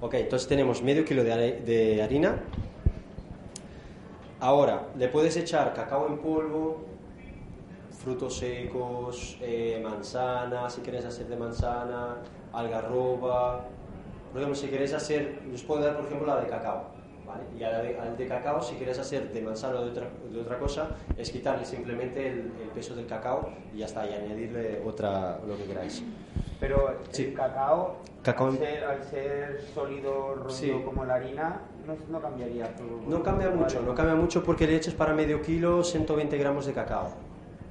[0.00, 2.42] Ok, entonces tenemos medio kilo de, harina.
[4.40, 6.84] Ahora, le puedes echar cacao en polvo,
[8.02, 12.16] frutos secos, eh, manzana, si quieres hacer de manzana,
[12.52, 13.64] algarroba.
[14.32, 16.84] Por ejemplo, si quieres hacer, os puedo dar por ejemplo la de cacao.
[17.26, 17.44] ¿vale?
[17.58, 20.08] Y a la de, al de cacao, si quieres hacer de manzana o de otra,
[20.32, 24.12] de otra cosa, es quitarle simplemente el, el peso del cacao y ya está, y
[24.14, 26.02] añadirle otra, lo que queráis.
[26.58, 27.24] Pero Sí.
[27.26, 30.72] el cacao, Cacao al, ser, al ser sólido, rollo Sí.
[30.84, 32.70] como la harina, no, no cambiaría.
[33.08, 36.72] No cambia mucho, no cambia mucho porque le echas para medio kilo 120 gramos de
[36.72, 37.10] cacao.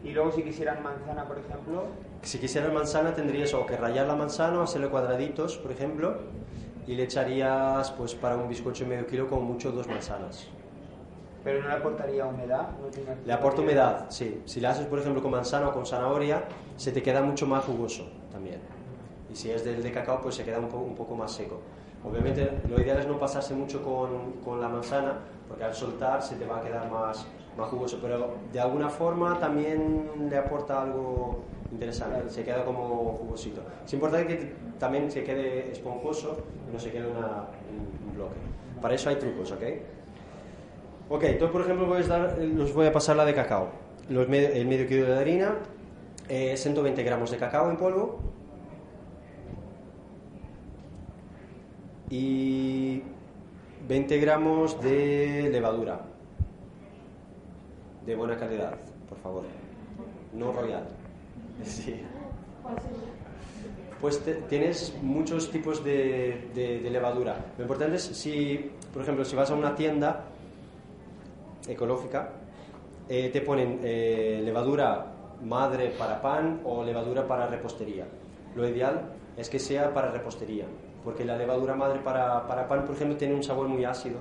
[0.03, 1.83] Y luego si quisieran manzana, por ejemplo,
[2.23, 6.15] Si quisieras manzana tendrías o que rayar la manzana o hacerle cuadraditos, por ejemplo,
[6.87, 10.47] y le echarías pues para un bizcocho medio kilo como mucho dos manzanas.
[11.43, 12.69] pero no le aportaría humedad.
[12.79, 14.41] No tiene Le aporta humedad, sí.
[14.45, 16.43] Si le haces por ejemplo con manzana o con zanahoria,
[16.77, 18.59] se te queda mucho más jugoso también.
[19.31, 21.59] Y si es del de cacao, pues se queda un, po- un poco más seco.
[22.03, 25.13] Obviamente lo ideal es no pasarse mucho con, con la manzana,
[25.47, 27.25] porque al soltar se te va a quedar más,
[27.57, 31.41] más jugoso, pero de alguna forma también le aporta algo
[31.71, 33.61] interesante, se queda como jugosito.
[33.85, 36.37] Es importante que también se quede esponjoso
[36.69, 38.35] y no se quede una- un, bloque.
[38.81, 39.63] Para eso hay trucos, ¿ok?
[41.09, 43.69] Ok, entonces por ejemplo voy a dar- os voy a pasar la de cacao.
[44.09, 45.55] Los el medio kilo de harina,
[46.27, 48.19] eh, 120 gramos de cacao en polvo
[52.09, 53.03] y
[53.87, 56.01] 20 gramos de levadura
[58.05, 58.73] de buena calidad,
[59.09, 59.43] por favor.
[60.33, 60.83] No royal.
[61.63, 62.01] Sí.
[63.99, 67.35] Pues tienes muchos tipos de, de- de levadura.
[67.57, 70.23] Lo importante es si, por ejemplo, si vas a una tienda
[71.67, 72.29] ecológica,
[73.07, 75.05] eh, te ponen eh, levadura
[75.43, 78.05] madre para pan o levadura para repostería.
[78.55, 80.65] Lo ideal es que sea para repostería,
[81.03, 84.17] porque la levadura madre para, para pan, por ejemplo, tiene un sabor muy ácido,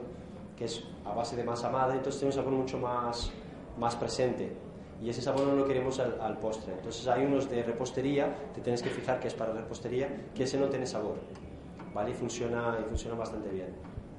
[0.58, 3.30] que es a base de masa madre, entonces tiene un sabor mucho más,
[3.78, 4.52] más presente.
[5.02, 6.74] Y ese sabor no lo queremos al, al postre.
[6.74, 10.58] Entonces hay unos de repostería, te tienes que fijar que es para repostería, que ese
[10.58, 11.16] no tiene sabor.
[11.94, 12.10] ¿Vale?
[12.10, 13.68] Y funciona, y funciona bastante bien.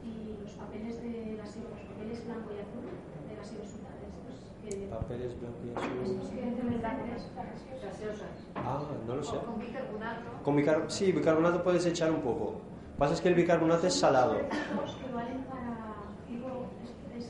[0.03, 2.83] Y los papeles de las los papeles blanco y azul
[3.29, 6.29] de las que Papeles blanco y azul.
[6.31, 6.51] que.
[8.55, 9.37] Ah, no lo sé.
[9.37, 10.83] Con bicarbonato.
[10.83, 12.59] Con sí, bicarbonato puedes echar un poco.
[12.97, 14.37] Pasa es que el bicarbonato es salado.
[14.37, 15.95] Que valen para
[17.17, 17.29] es,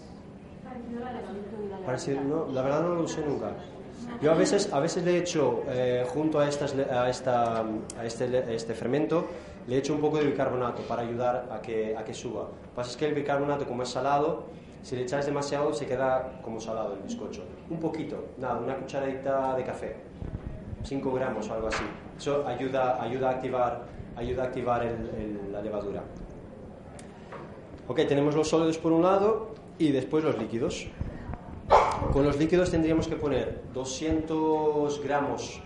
[0.64, 1.22] parecido a la.
[1.86, 3.52] Parece- no, la verdad no lo usé nunca.
[4.22, 7.60] Yo a veces, a veces le echo, eh, junto a, estas, a, esta,
[7.98, 9.26] a este, a este fermento,
[9.68, 12.48] le echo un poco de bicarbonato para ayudar a que, a que suba.
[12.76, 14.44] Pasa es que el bicarbonato, como es salado,
[14.84, 17.44] si le echas demasiado se queda como salado el bizcocho.
[17.70, 19.96] Un poquito, nada, una cucharadita de café,
[20.84, 21.84] 5 gramos o algo así.
[22.18, 23.84] Eso ayuda, ayuda a activar,
[24.16, 26.02] ayuda a activar el- el- la levadura.
[27.88, 30.88] Ok, tenemos los sólidos por un lado y después los líquidos.
[32.10, 35.62] Con los líquidos tendríamos que poner 200 gramos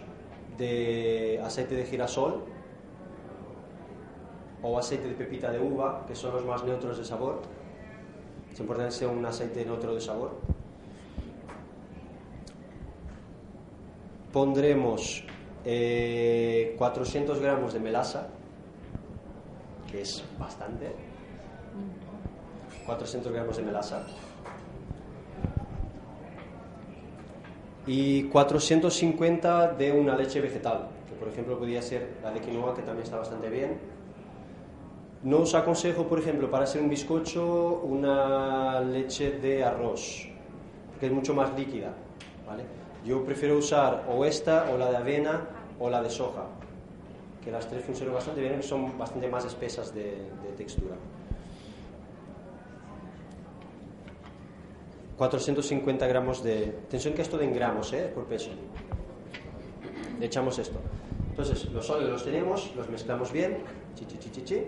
[0.57, 2.43] de aceite de girasol
[4.61, 7.41] o aceite de pepita de uva, que son los más neutros de sabor.
[8.51, 10.36] Es importante sea un aceite neutro de sabor.
[14.31, 15.23] Pondremos
[15.65, 18.27] eh, 400 gramos de melaza,
[19.91, 20.93] que es bastante.
[22.86, 24.05] 400 gramos de melaza.
[27.88, 32.81] Y 450 de una leche vegetal, que por ejemplo podría ser la de quinoa, que
[32.81, 33.77] también está bastante bien.
[35.23, 40.27] No os aconsejo, por ejemplo, para hacer un bizcocho, una leche de arroz,
[40.91, 41.93] porque es mucho más líquida.
[42.45, 42.63] ¿vale?
[43.05, 45.41] Yo prefiero usar o esta, o la de avena,
[45.79, 46.45] o la de soja,
[47.43, 50.15] que las tres funcionan bastante bien, son bastante más espesas de
[50.57, 50.95] textura.
[55.18, 56.76] 450 gramos de...
[56.88, 58.11] Atención que esto de en gramos, ¿eh?
[58.13, 58.49] Por peso.
[60.20, 60.80] Le echamos esto.
[61.30, 63.57] Entonces, los sólidos los tenemos, los mezclamos bien,
[63.95, 64.63] chi, chi, chi.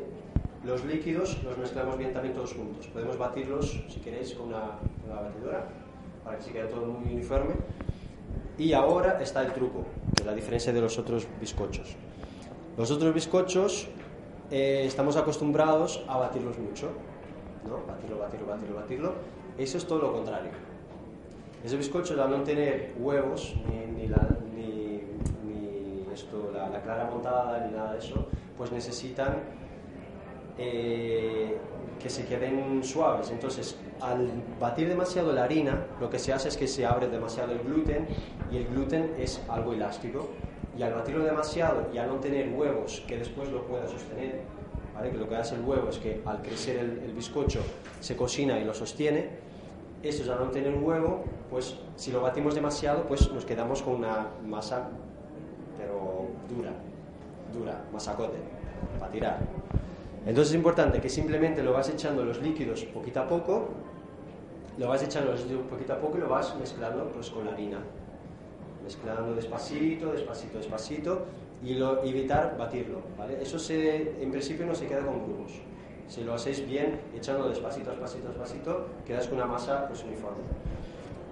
[0.63, 2.87] Los líquidos los mezclamos bien también todos juntos.
[2.87, 5.69] Podemos batirlos, si queréis, con una, con batidora,
[6.23, 7.55] para que se quede todo muy uniforme.
[8.57, 9.85] Y ahora está el truco,
[10.15, 11.95] que es la diferencia de los otros bizcochos.
[12.77, 13.87] Los otros bizcochos
[14.51, 16.89] eh, estamos acostumbrados a batirlos mucho,
[17.65, 17.85] ¿no?
[17.87, 19.13] Batirlo, batirlo, batirlo, batirlo.
[19.57, 20.51] Eso es todo lo contrario.
[21.63, 25.01] Ese bizcocho, al no tener huevos, ni, ni, la, ni,
[26.13, 29.37] esto, la, la clara montada, ni nada de eso, pues necesitan
[30.57, 31.57] eh,
[31.99, 33.31] que se queden suaves.
[33.31, 34.29] Entonces, al
[34.59, 38.07] batir demasiado la harina, lo que se hace es que se abre demasiado el gluten
[38.51, 40.29] y el gluten es algo elástico.
[40.77, 44.41] Y al batirlo demasiado y al no tener huevos que después lo pueda sostener,
[44.93, 45.09] ¿vale?
[45.09, 47.61] que lo que hace el huevo es que al crecer el bizcocho
[47.99, 49.46] se cocina y lo sostiene,
[50.03, 54.27] estos al no tener huevo, pues si lo batimos demasiado, pues nos quedamos con una
[54.45, 54.89] masa,
[55.77, 56.71] pero dura,
[57.53, 58.37] dura, masacote,
[58.99, 59.39] para tirar.
[60.25, 63.69] Entonces es importante que simplemente lo vas echando los líquidos poquito a poco,
[64.77, 67.53] lo vas echando los líquidos poquito a poco y lo vas mezclando pues con la
[67.53, 67.79] harina.
[68.83, 71.25] Mezclando despacito, despacito, despacito
[71.63, 72.99] y lo, evitar batirlo.
[73.41, 75.53] Eso se, en principio no se queda con grumos.
[76.07, 80.43] Si lo hacéis bien, echando despacito, despacito, despacito, quedas con una masa pues, uniforme.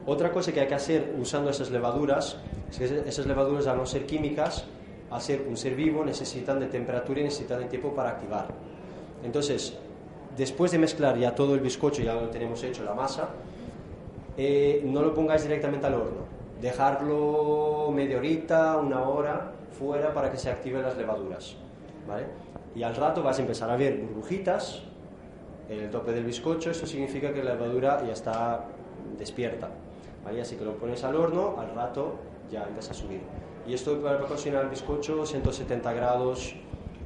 [0.06, 2.38] Otra cosa que hay que hacer usando esas levaduras,
[2.70, 4.66] es que esas levaduras al no ser químicas,
[5.10, 8.48] al ser un ser vivo, necesitan de temperatura y necesitan de tiempo para activar.
[9.24, 9.78] Entonces,
[10.38, 13.30] después de mezclar ya todo el bizcocho, ya lo tenemos hecho, la masa,
[14.38, 16.26] eh, no lo pongáis directamente al horno.
[16.62, 21.56] Dejarlo media horita, una hora fuera para que se activen las levaduras.
[22.08, 22.26] ¿vale?
[22.76, 24.84] Y al rato vas a empezar a ver burbujitas
[25.70, 26.72] en el tope del bizcocho.
[26.72, 28.66] Esto significa que la levadura ya está
[29.18, 29.70] despierta.
[30.24, 30.42] ¿vale?
[30.42, 32.16] Así que lo pones al horno, al rato
[32.52, 33.22] ya empieza a subir.
[33.66, 36.56] Y esto para cocinar el bizcocho, 170 grados,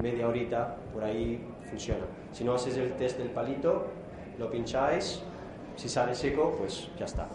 [0.01, 2.05] media horita, por ahí funciona.
[2.32, 3.86] Si no haces el test del palito,
[4.38, 5.22] lo pincháis,
[5.76, 7.28] si sale seco, pues ya está.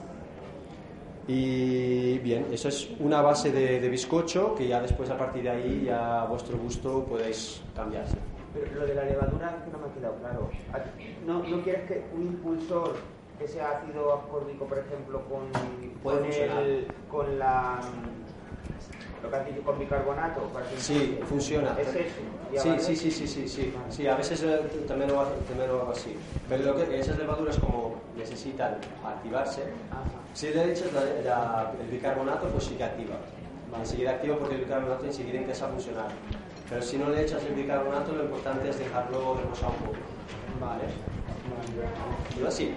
[1.26, 5.50] Y bien, eso es una base de, de bizcocho que ya después a partir de
[5.50, 8.16] ahí ya a vuestro gusto podéis cambiarse.
[8.52, 10.50] Pero lo de la levadura es que no me ha quedado claro.
[11.26, 12.96] ¿No, no quieres que un impulsor,
[13.40, 15.50] ese ácido ascórbico, por ejemplo, con,
[16.02, 17.80] con, el, con la
[19.24, 20.40] lo que has dicho con bicarbonato?
[20.52, 21.74] Para que Sí, funciona.
[21.80, 21.98] ¿Es eso?
[22.52, 22.82] ¿Ya Sí, vale?
[22.82, 23.74] sí, sí, sí, sí, sí.
[23.88, 26.14] Sí, a veces eh, también lo, hago, también lo hago así.
[26.48, 30.02] Pero lo que, esas levaduras como necesitan activarse, Ajá.
[30.34, 33.16] si le echas la- la- el bicarbonato, pues sí que activa.
[33.78, 36.06] Enseguida activa porque el bicarbonato enseguida empieza a funcionar.
[36.68, 39.96] Pero si no le echas el bicarbonato, lo importante es dejarlo reposar un poco.
[40.60, 40.84] Vale.
[42.38, 42.74] Yo así.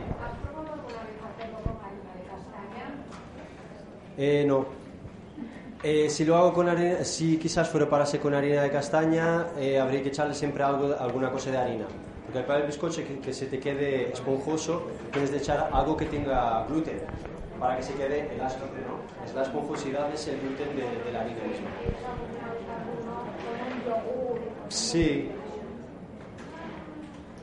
[4.18, 4.87] Eh, no.
[5.84, 9.48] Eh, si lo hago con harina, si quizás fuera para hacer con harina de castaña,
[9.60, 11.86] eh, habría que echarle siempre algo, alguna cosa de harina.
[12.26, 16.06] Porque para el bizcocho que, que se te quede esponjoso, tienes de echar algo que
[16.06, 17.00] tenga gluten,
[17.60, 19.26] para que se quede elástico, ¿no?
[19.26, 21.68] Es la esponjosidad, es el gluten de, de la harina misma.
[24.70, 25.30] Sí.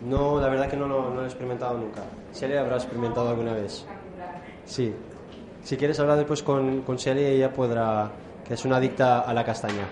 [0.03, 2.03] No, la verdad que no lo, no lo he experimentado nunca.
[2.33, 3.87] Celia habrá experimentado alguna vez.
[4.67, 4.93] Sí.
[5.63, 8.11] Si quieres hablar después con, con Celia, ella podrá,
[8.47, 9.87] que es una adicta a la castaña.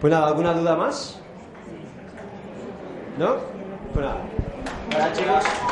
[0.00, 1.18] Pues nada, ¿alguna duda más?
[3.18, 3.36] ¿No?
[3.92, 4.20] Pues nada.
[4.94, 5.71] Hola chicos.